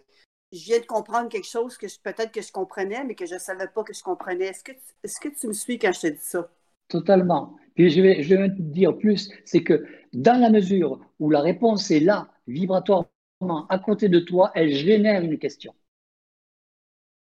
[0.52, 3.38] je viens de comprendre quelque chose que peut-être que je comprenais, mais que je ne
[3.38, 4.46] savais pas que je comprenais.
[4.46, 6.48] Est-ce que, est que tu me suis quand je te dis ça?
[6.88, 7.56] Totalement.
[7.74, 11.40] Puis je vais, je vais te dire plus, c'est que dans la mesure où la
[11.40, 15.72] réponse est là, vibratoirement, à côté de toi, elle génère une question.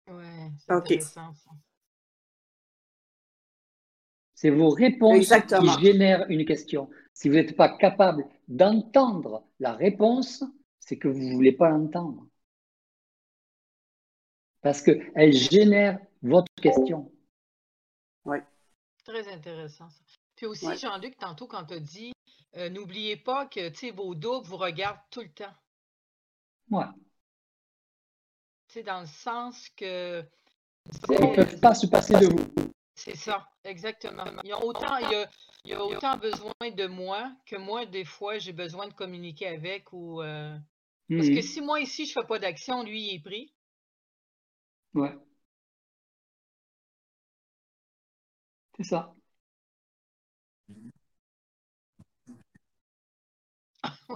[0.09, 1.01] Ouais, c'est
[4.35, 6.89] C'est vos réponses qui génèrent une question.
[7.17, 10.45] Si vous n'êtes pas capable d'entendre la réponse,
[10.81, 12.27] c'est que vous ne voulez pas l'entendre
[14.61, 17.11] parce qu'elle génère votre question.
[18.27, 18.37] Oui.
[19.03, 19.89] Très intéressant.
[19.89, 20.01] Ça.
[20.35, 22.13] Puis aussi, Jean-Luc, tantôt, quand tu as dit,
[22.57, 25.55] euh, n'oubliez pas que vos doubles vous regardent tout le temps.
[26.71, 26.85] Oui.
[28.69, 30.23] sais, dans le sens que.
[31.09, 32.73] Ils ne peuvent pas se passer de vous.
[32.97, 34.25] C'est ça, exactement.
[34.43, 35.29] Il y, a autant, il,
[35.67, 39.93] y a, autant besoin de moi que moi, des fois, j'ai besoin de communiquer avec
[39.93, 40.23] ou.
[40.23, 40.57] Euh,
[41.11, 41.43] parce que hmm.
[41.43, 43.53] si moi, ici, je ne fais pas d'action, lui, il est pris.
[44.95, 45.15] Ouais.
[48.77, 49.15] C'est ça.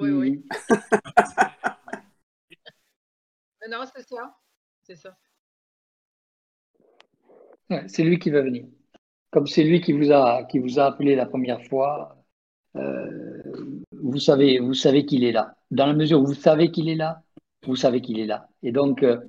[0.00, 0.44] oui, oui.
[3.68, 4.34] non, c'est ça.
[4.82, 5.16] C'est ça.
[7.88, 8.64] C'est lui qui va venir.
[9.30, 12.24] Comme c'est lui qui vous a qui vous a appelé la première fois,
[12.76, 13.42] euh,
[13.92, 15.56] vous savez vous savez qu'il est là.
[15.70, 17.22] Dans la mesure où vous savez qu'il est là,
[17.66, 18.48] vous savez qu'il est là.
[18.62, 19.20] Et donc, euh,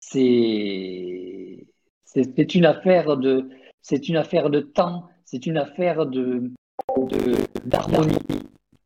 [0.00, 1.66] c'est
[2.04, 3.48] c'est une affaire de
[3.82, 6.50] c'est une affaire de temps, c'est une affaire de
[7.64, 8.18] d'harmonie.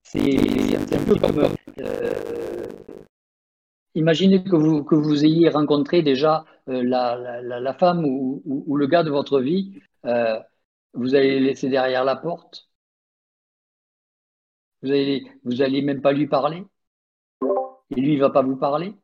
[0.02, 1.48] c'est un peu comme
[1.80, 2.66] euh,
[3.94, 8.86] imaginez que vous que vous ayez rencontré déjà la, la, la, femme ou, ou, le
[8.86, 12.68] gars de votre vie, vous allez le laisser derrière la porte?
[14.82, 16.64] Vous allez vous allez même pas lui parler?
[17.90, 18.94] Et lui, il va pas vous parler?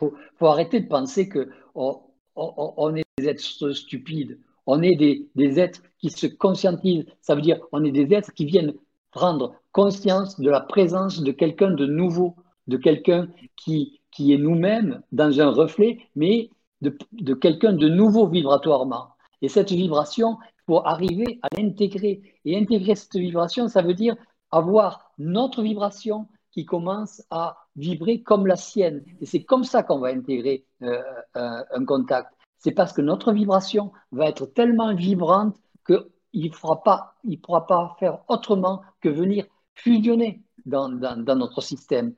[0.00, 2.02] Il faut, arrêter de penser qu'on
[2.36, 4.38] on, est des êtres stupides.
[4.66, 7.06] On est des, des, êtres qui se conscientisent.
[7.20, 8.74] Ça veut dire on est des êtres qui viennent
[9.10, 15.02] prendre conscience de la présence de quelqu'un de nouveau, de quelqu'un qui, qui est nous-mêmes
[15.12, 16.50] dans un reflet, mais
[16.80, 19.08] de, quelqu'un de nouveau vibratoirement.
[19.42, 22.22] Et cette vibration, il faut arriver à l'intégrer.
[22.44, 24.16] Et intégrer cette vibration, ça veut dire
[24.50, 29.04] avoir notre vibration qui commence à vibrer comme la sienne.
[29.20, 31.02] Et c'est comme ça qu'on va intégrer euh,
[31.36, 32.32] euh, un, contact.
[32.58, 35.56] C'est parce que notre vibration va être tellement vibrante
[35.86, 36.00] qu'il
[36.34, 42.14] ne pourra, pas, il pourra pas faire autrement que venir fusionner dans, dans, notre système.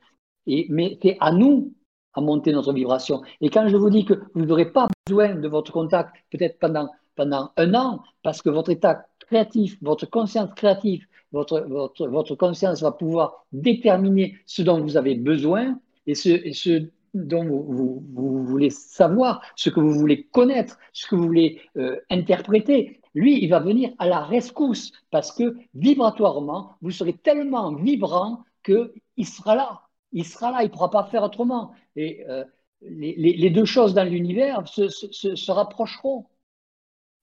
[0.47, 1.75] Et, mais c'est à nous
[2.15, 3.23] à monter notre vibration.
[3.41, 6.91] Et quand je vous dis que vous n'aurez pas besoin de votre contact, peut-être pendant,
[7.17, 12.83] pendant un an, parce que votre état créatif, votre conscience créative votre, votre, votre conscience
[12.83, 18.45] va pouvoir déterminer ce dont vous avez besoin et ce, et ce dont vous, vous,
[18.45, 23.01] voulez savoir, ce que vous voulez connaître, ce que vous voulez euh, interpréter.
[23.15, 29.27] Lui, il va venir à la rescousse parce que vibratoirement, vous serez tellement vibrant qu'il
[29.27, 29.81] sera là.
[30.13, 31.73] Il sera là, il ne pourra pas faire autrement.
[31.97, 32.45] Et euh,
[32.81, 36.27] les, les, deux choses dans l'univers se, se, se, rapprocheront.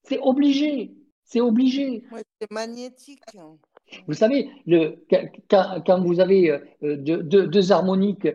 [0.02, 0.94] C'est obligé.
[1.24, 2.04] C'est obligé.
[2.40, 3.22] c'est magnétique.
[4.06, 5.04] Vous savez, le,
[5.48, 6.50] quand, vous avez
[6.82, 8.28] euh, deux, harmoniques,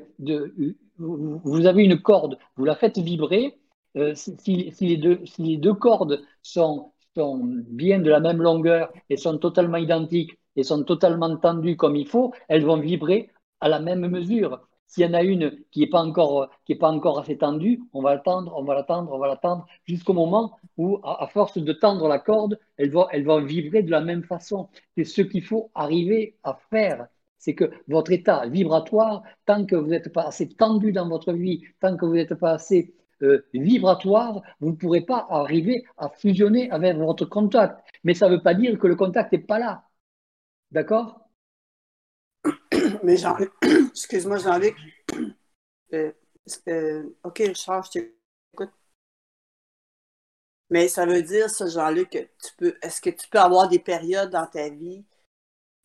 [0.97, 3.57] vous avez une corde, vous la faites vibrer.
[3.97, 8.91] Euh, si, les deux, si, les deux, cordes sont, sont, bien de la même longueur
[9.09, 13.29] et sont totalement identiques et sont totalement tendues comme il faut, elles vont vibrer
[13.61, 14.67] à la même mesure.
[14.87, 16.49] S'il y en a une qui n'est pas encore
[16.79, 20.57] pas encore assez tendue, on va l'attendre, on va l'attendre, on va l'attendre jusqu'au moment
[20.77, 24.23] où, à, force de tendre la corde, elle va, elle va vibrer de la même
[24.23, 24.69] façon.
[24.97, 27.07] C'est ce qu'il faut arriver à faire.
[27.37, 31.63] C'est que votre état vibratoire, tant que vous n'êtes pas assez tendu dans votre vie,
[31.79, 32.93] tant que vous n'êtes pas assez
[33.23, 37.79] euh, vibratoire, vous ne pourrez pas arriver à fusionner avec votre contact.
[38.03, 39.83] Mais ça ne veut pas dire que le contact n'est pas là.
[40.71, 41.20] D'accord?
[43.03, 43.37] mais Jean,
[43.91, 44.75] excuse-moi, Jean-Luc.
[45.93, 46.13] Euh,
[46.69, 48.71] euh, ok, Charles, je t'écoute.
[50.69, 52.77] Mais ça veut dire, ça, Jean-Luc, que tu peux.
[52.81, 55.03] Est-ce que tu peux avoir des périodes dans ta vie,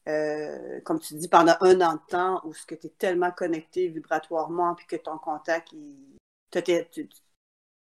[0.07, 3.33] euh, comme tu dis, pendant un an de temps, où ce que tu es tellement
[3.33, 6.17] connecté vibratoirement, puis que ton contact, il,
[6.53, 7.09] tu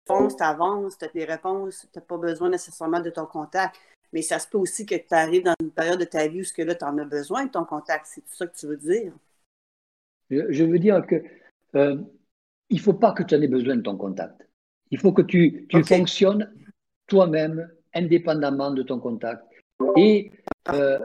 [0.08, 3.80] fonces, tu avances, tu as tes réponses, tu n'as pas besoin nécessairement de ton contact.
[4.16, 6.44] Mais ça se peut aussi que tu arrives dans une période de ta vie où
[6.46, 8.06] ce que là, tu en as besoin de ton contact.
[8.06, 9.12] C'est tout ça que tu veux dire?
[10.30, 11.22] Je, veux dire que
[11.76, 11.98] euh,
[12.70, 14.48] il ne faut pas que tu en aies besoin de ton contact.
[14.90, 16.50] Il faut que tu, tu fonctionnes
[17.08, 19.44] toi-même, indépendamment de ton contact.
[19.98, 20.32] Et
[20.70, 20.98] euh,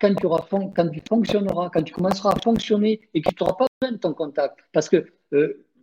[0.00, 3.54] quand, tu auras quand tu fonctionneras, quand tu commenceras à fonctionner et que tu n'auras
[3.54, 5.06] pas besoin de ton contact, parce que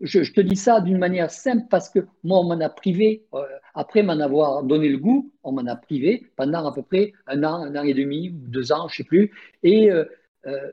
[0.01, 3.25] je, te dis ça d'une manière simple parce que moi, on m'en a privé,
[3.73, 7.43] après m'en avoir donné le goût, on m'en a privé pendant à peu près un
[7.43, 9.31] an, un an et demi, deux ans, je ne sais plus,
[9.63, 9.89] et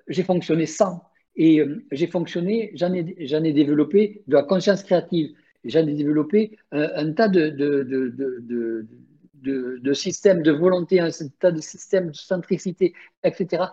[0.08, 1.02] j'ai fonctionné sans.
[1.34, 7.12] Et j'ai fonctionné, j'en ai, ai développé de la conscience créative, j'en ai développé un,
[7.12, 7.82] tas de, de,
[9.42, 12.94] de, de, systèmes de volonté, un tas de systèmes de centricité,
[13.24, 13.64] etc.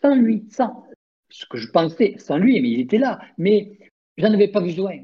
[0.00, 0.86] Sans lui, sans
[1.28, 3.78] ce que je pensais, sans lui, mais il était là, mais
[4.16, 4.98] j'en avais pas besoin.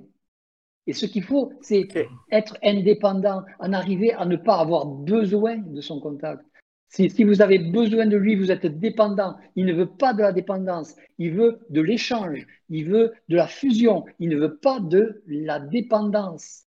[0.86, 1.86] Et ce qu'il faut, c'est
[2.30, 6.44] être indépendant, en arriver à ne pas avoir besoin de son contact.
[6.88, 9.36] Si, si, vous avez besoin de lui, vous êtes dépendant.
[9.56, 13.46] Il ne veut pas de la dépendance, il veut de l'échange, il veut de la
[13.46, 16.64] fusion, il ne veut pas de la dépendance.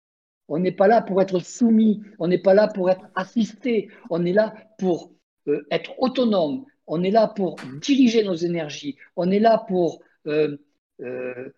[0.49, 4.27] On n'est pas là pour être soumis, on n'est pas là pour être assisté, on
[4.27, 5.13] est là pour
[5.47, 10.59] euh, être autonome, on est là pour diriger nos énergies, on est là pour euh,
[11.01, 11.51] euh,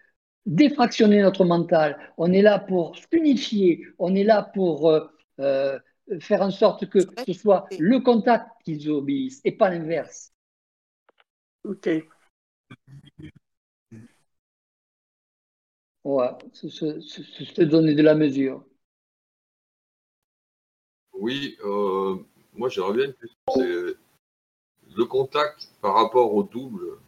[0.46, 4.92] défractionner notre mental, on est là pour s'unifier, on est là pour
[6.20, 10.32] faire en sorte que ce soit le contact qu'ils obéissent et pas l'inverse.
[11.64, 11.88] Ok.
[16.04, 18.64] Ouais, se donner de la mesure.
[21.12, 22.16] Oui, euh,
[22.54, 23.38] moi j'aimerais bien une question.
[23.54, 26.98] C'est le contact par rapport au double.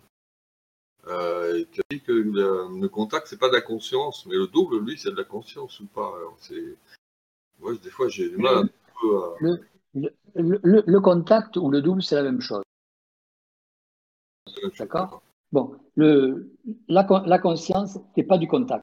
[1.08, 4.80] Euh, tu as dit que le, contact, c'est pas de la conscience, mais le double,
[4.80, 6.12] lui, c'est de la conscience ou pas
[7.60, 8.68] Moi, des fois, j'ai du mal un
[9.00, 9.34] peu à.
[10.34, 12.62] Le, contact ou le double, c'est la même chose.
[14.78, 16.50] D'accord Bon, le,
[16.88, 18.82] la, la conscience, c'est pas du contact.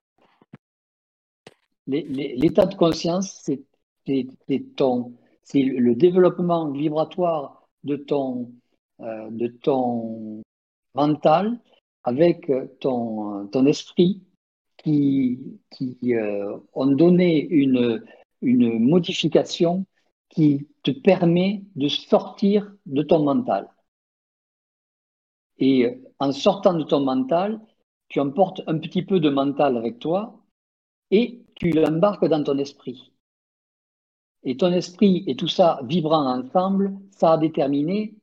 [1.88, 3.66] L'état de conscience, c'est
[4.06, 8.52] le développement vibratoire de ton,
[9.02, 10.42] euh, de ton
[10.94, 11.60] mental
[12.04, 14.22] avec ton, ton esprit
[14.78, 18.04] qui, qui euh, ont donné une,
[18.42, 19.86] une modification
[20.30, 23.70] qui te permet de sortir de ton mental.
[25.60, 27.62] Et en sortant de ton mental,
[28.10, 30.44] tu emportes un petit peu de mental avec toi
[31.12, 33.12] et tu l'embarques dans ton esprit.
[34.44, 38.16] Et ton esprit et tout ça vibrant ensemble, ça a déterminé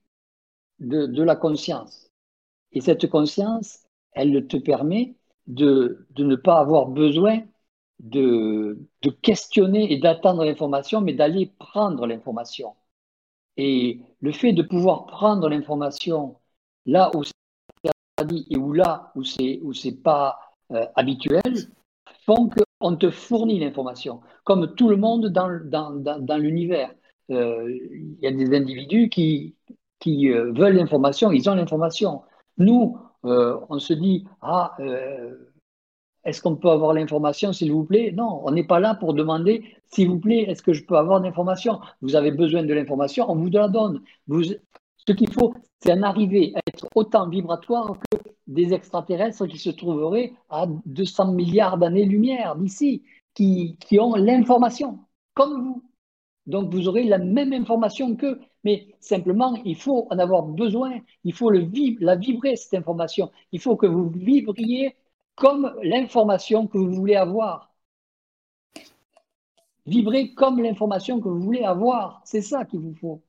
[0.81, 2.08] de, la conscience.
[2.73, 3.81] Et cette conscience,
[4.12, 5.16] elle te permet
[5.47, 7.41] de, ne pas avoir besoin
[8.01, 12.75] de, de questionner et d'attendre l'information, mais d'aller prendre l'information.
[13.57, 16.37] Et le fait de pouvoir prendre l'information
[16.87, 17.33] là où c'est
[18.27, 20.39] dit et où là où c'est où c'est pas
[20.73, 21.41] euh, habituel
[22.27, 25.91] font que on te fournit l'information, comme tout le monde dans, dans,
[26.21, 26.95] dans, l'univers.
[27.31, 29.57] Euh, il y a des individus qui,
[29.99, 32.23] qui euh, veulent l'information, ils ont l'information.
[32.59, 34.77] Nous, euh, on se dit, ah,
[36.25, 38.13] est-ce qu'on peut avoir l'information, s'il vous plaît?
[38.13, 41.21] Non, on n'est pas là pour demander, s'il vous plaît, est-ce que je peux avoir
[41.21, 41.81] l'information?
[42.03, 44.03] Vous avez besoin de l'information, on vous la donne.
[45.07, 49.71] Ce qu'il faut, c'est en arriver à être autant vibratoire que des extraterrestres qui se
[49.71, 53.05] trouveraient à 200 milliards d'années-lumière d'ici,
[53.35, 54.99] qui, qui ont l'information,
[55.35, 55.85] comme vous.
[56.47, 61.33] Donc vous aurez la même information qu'eux, mais simplement, il faut en avoir besoin, il
[61.33, 61.69] faut le
[62.01, 63.31] la vibrer, cette information.
[63.53, 64.97] Il faut que vous vibriez
[65.37, 67.73] comme l'information que vous voulez avoir.
[69.87, 72.21] Vibrez comme l'information que vous voulez avoir.
[72.25, 73.23] C'est ça qu'il vous faut.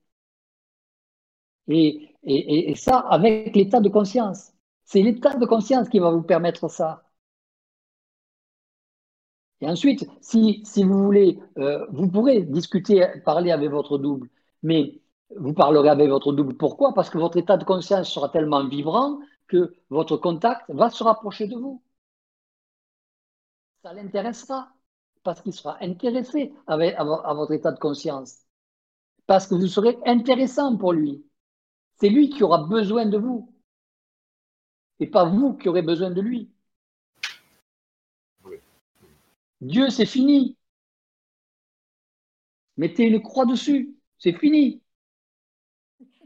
[1.67, 4.53] Et, ça, avec l'état de conscience.
[4.85, 7.03] C'est l'état de conscience qui va vous permettre ça.
[9.61, 14.29] Et ensuite, si, vous voulez, euh, vous pourrez discuter, parler avec votre double,
[14.63, 14.99] mais
[15.35, 16.55] vous parlerez avec votre double.
[16.55, 21.03] Pourquoi Parce que votre état de conscience sera tellement vibrant que votre contact va se
[21.03, 21.83] rapprocher de vous.
[23.83, 24.71] Ça l'intéressera,
[25.23, 28.45] parce qu'il sera intéressé à votre état de conscience.
[29.27, 31.23] Parce que vous serez intéressant pour lui.
[31.99, 33.53] C'est lui qui aura besoin de vous.
[34.99, 36.49] Et pas vous qui aurez besoin de lui.
[39.61, 40.57] Dieu, c'est fini.
[42.77, 43.95] Mettez une croix dessus.
[44.17, 44.81] C'est fini.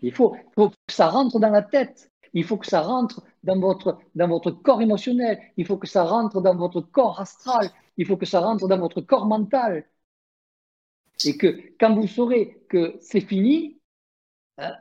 [0.03, 2.11] Il faut, que ça rentre dans la tête.
[2.33, 5.39] Il faut que ça rentre dans votre, dans votre corps émotionnel.
[5.57, 7.71] Il faut que ça rentre dans votre corps astral.
[7.97, 9.85] Il faut que ça rentre dans votre corps mental.
[11.25, 13.79] Et que quand vous saurez que c'est fini,
[14.57, 14.75] hein,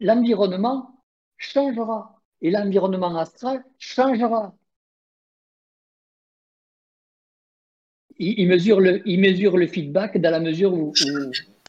[0.00, 1.04] l'environnement
[1.36, 4.56] changera et l'environnement astral changera.
[8.18, 10.92] Il, mesure le, il mesure le feedback dans la mesure où,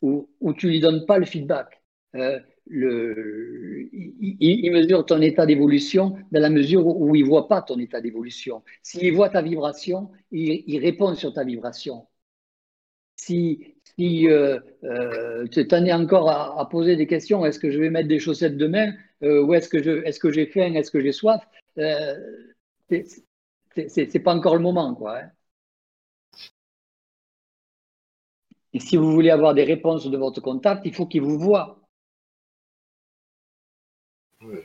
[0.01, 1.83] où, tu ne lui donnes pas le feedback.
[2.15, 2.39] Euh,
[2.69, 7.79] le, il, mesure ton état d'évolution dans la mesure où il ne voit pas ton
[7.79, 8.63] état d'évolution.
[8.83, 12.07] S'il voit ta vibration, il, répond sur ta vibration.
[13.15, 17.79] Si, si euh, euh, tu en es encore à, poser des questions, est-ce que je
[17.79, 18.93] vais mettre des chaussettes demain
[19.23, 21.41] euh, ou est-ce que j'ai faim, est-ce que j'ai soif
[22.87, 25.19] C'est pas encore le moment, quoi.
[25.19, 25.31] Hein.
[28.73, 31.78] Et si vous voulez avoir des réponses de votre contact, il faut qu'il vous voit.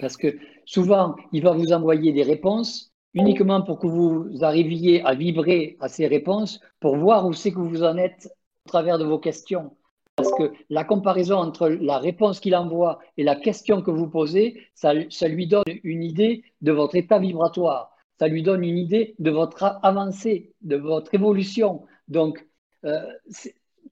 [0.05, 0.37] Parce que
[0.67, 5.89] souvent, il va vous envoyer des réponses uniquement pour que vous arriviez à vibrer à
[5.89, 8.29] ces réponses, pour voir où c'est que vous en êtes
[8.67, 9.75] au travers de vos questions.
[10.15, 14.61] Parce que la comparaison entre la réponse qu'il envoie et la question que vous posez,
[14.75, 17.97] ça, lui donne une idée de votre état vibratoire.
[18.19, 21.87] Ça lui donne une idée de votre avancée, de votre évolution.
[22.09, 22.47] Donc,
[22.85, 23.01] euh,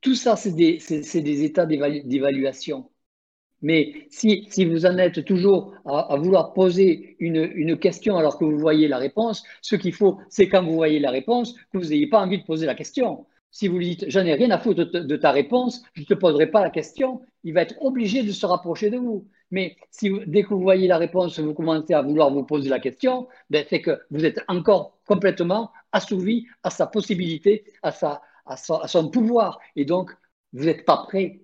[0.02, 2.90] tout ça, c'est des, des, états d'évaluation.
[3.62, 8.88] Mais si, vous en êtes toujours à, vouloir poser une, question alors que vous voyez
[8.88, 12.20] la réponse, ce qu'il faut, c'est quand vous voyez la réponse, que vous n'ayez pas
[12.20, 13.26] envie de poser la question.
[13.50, 16.14] Si vous lui dites, j'en ai rien à foutre de, ta réponse, je ne te
[16.14, 19.28] poserai pas la question, il va être obligé de se rapprocher de vous.
[19.50, 19.76] Mais
[20.26, 23.64] dès que vous voyez la réponse, vous commencez à vouloir vous poser la question, ben,
[23.68, 28.16] c'est que vous êtes encore complètement assouvi à sa possibilité, à, son,
[28.46, 29.60] à son pouvoir.
[29.76, 30.10] Et donc,
[30.54, 31.41] vous n'êtes pas prêt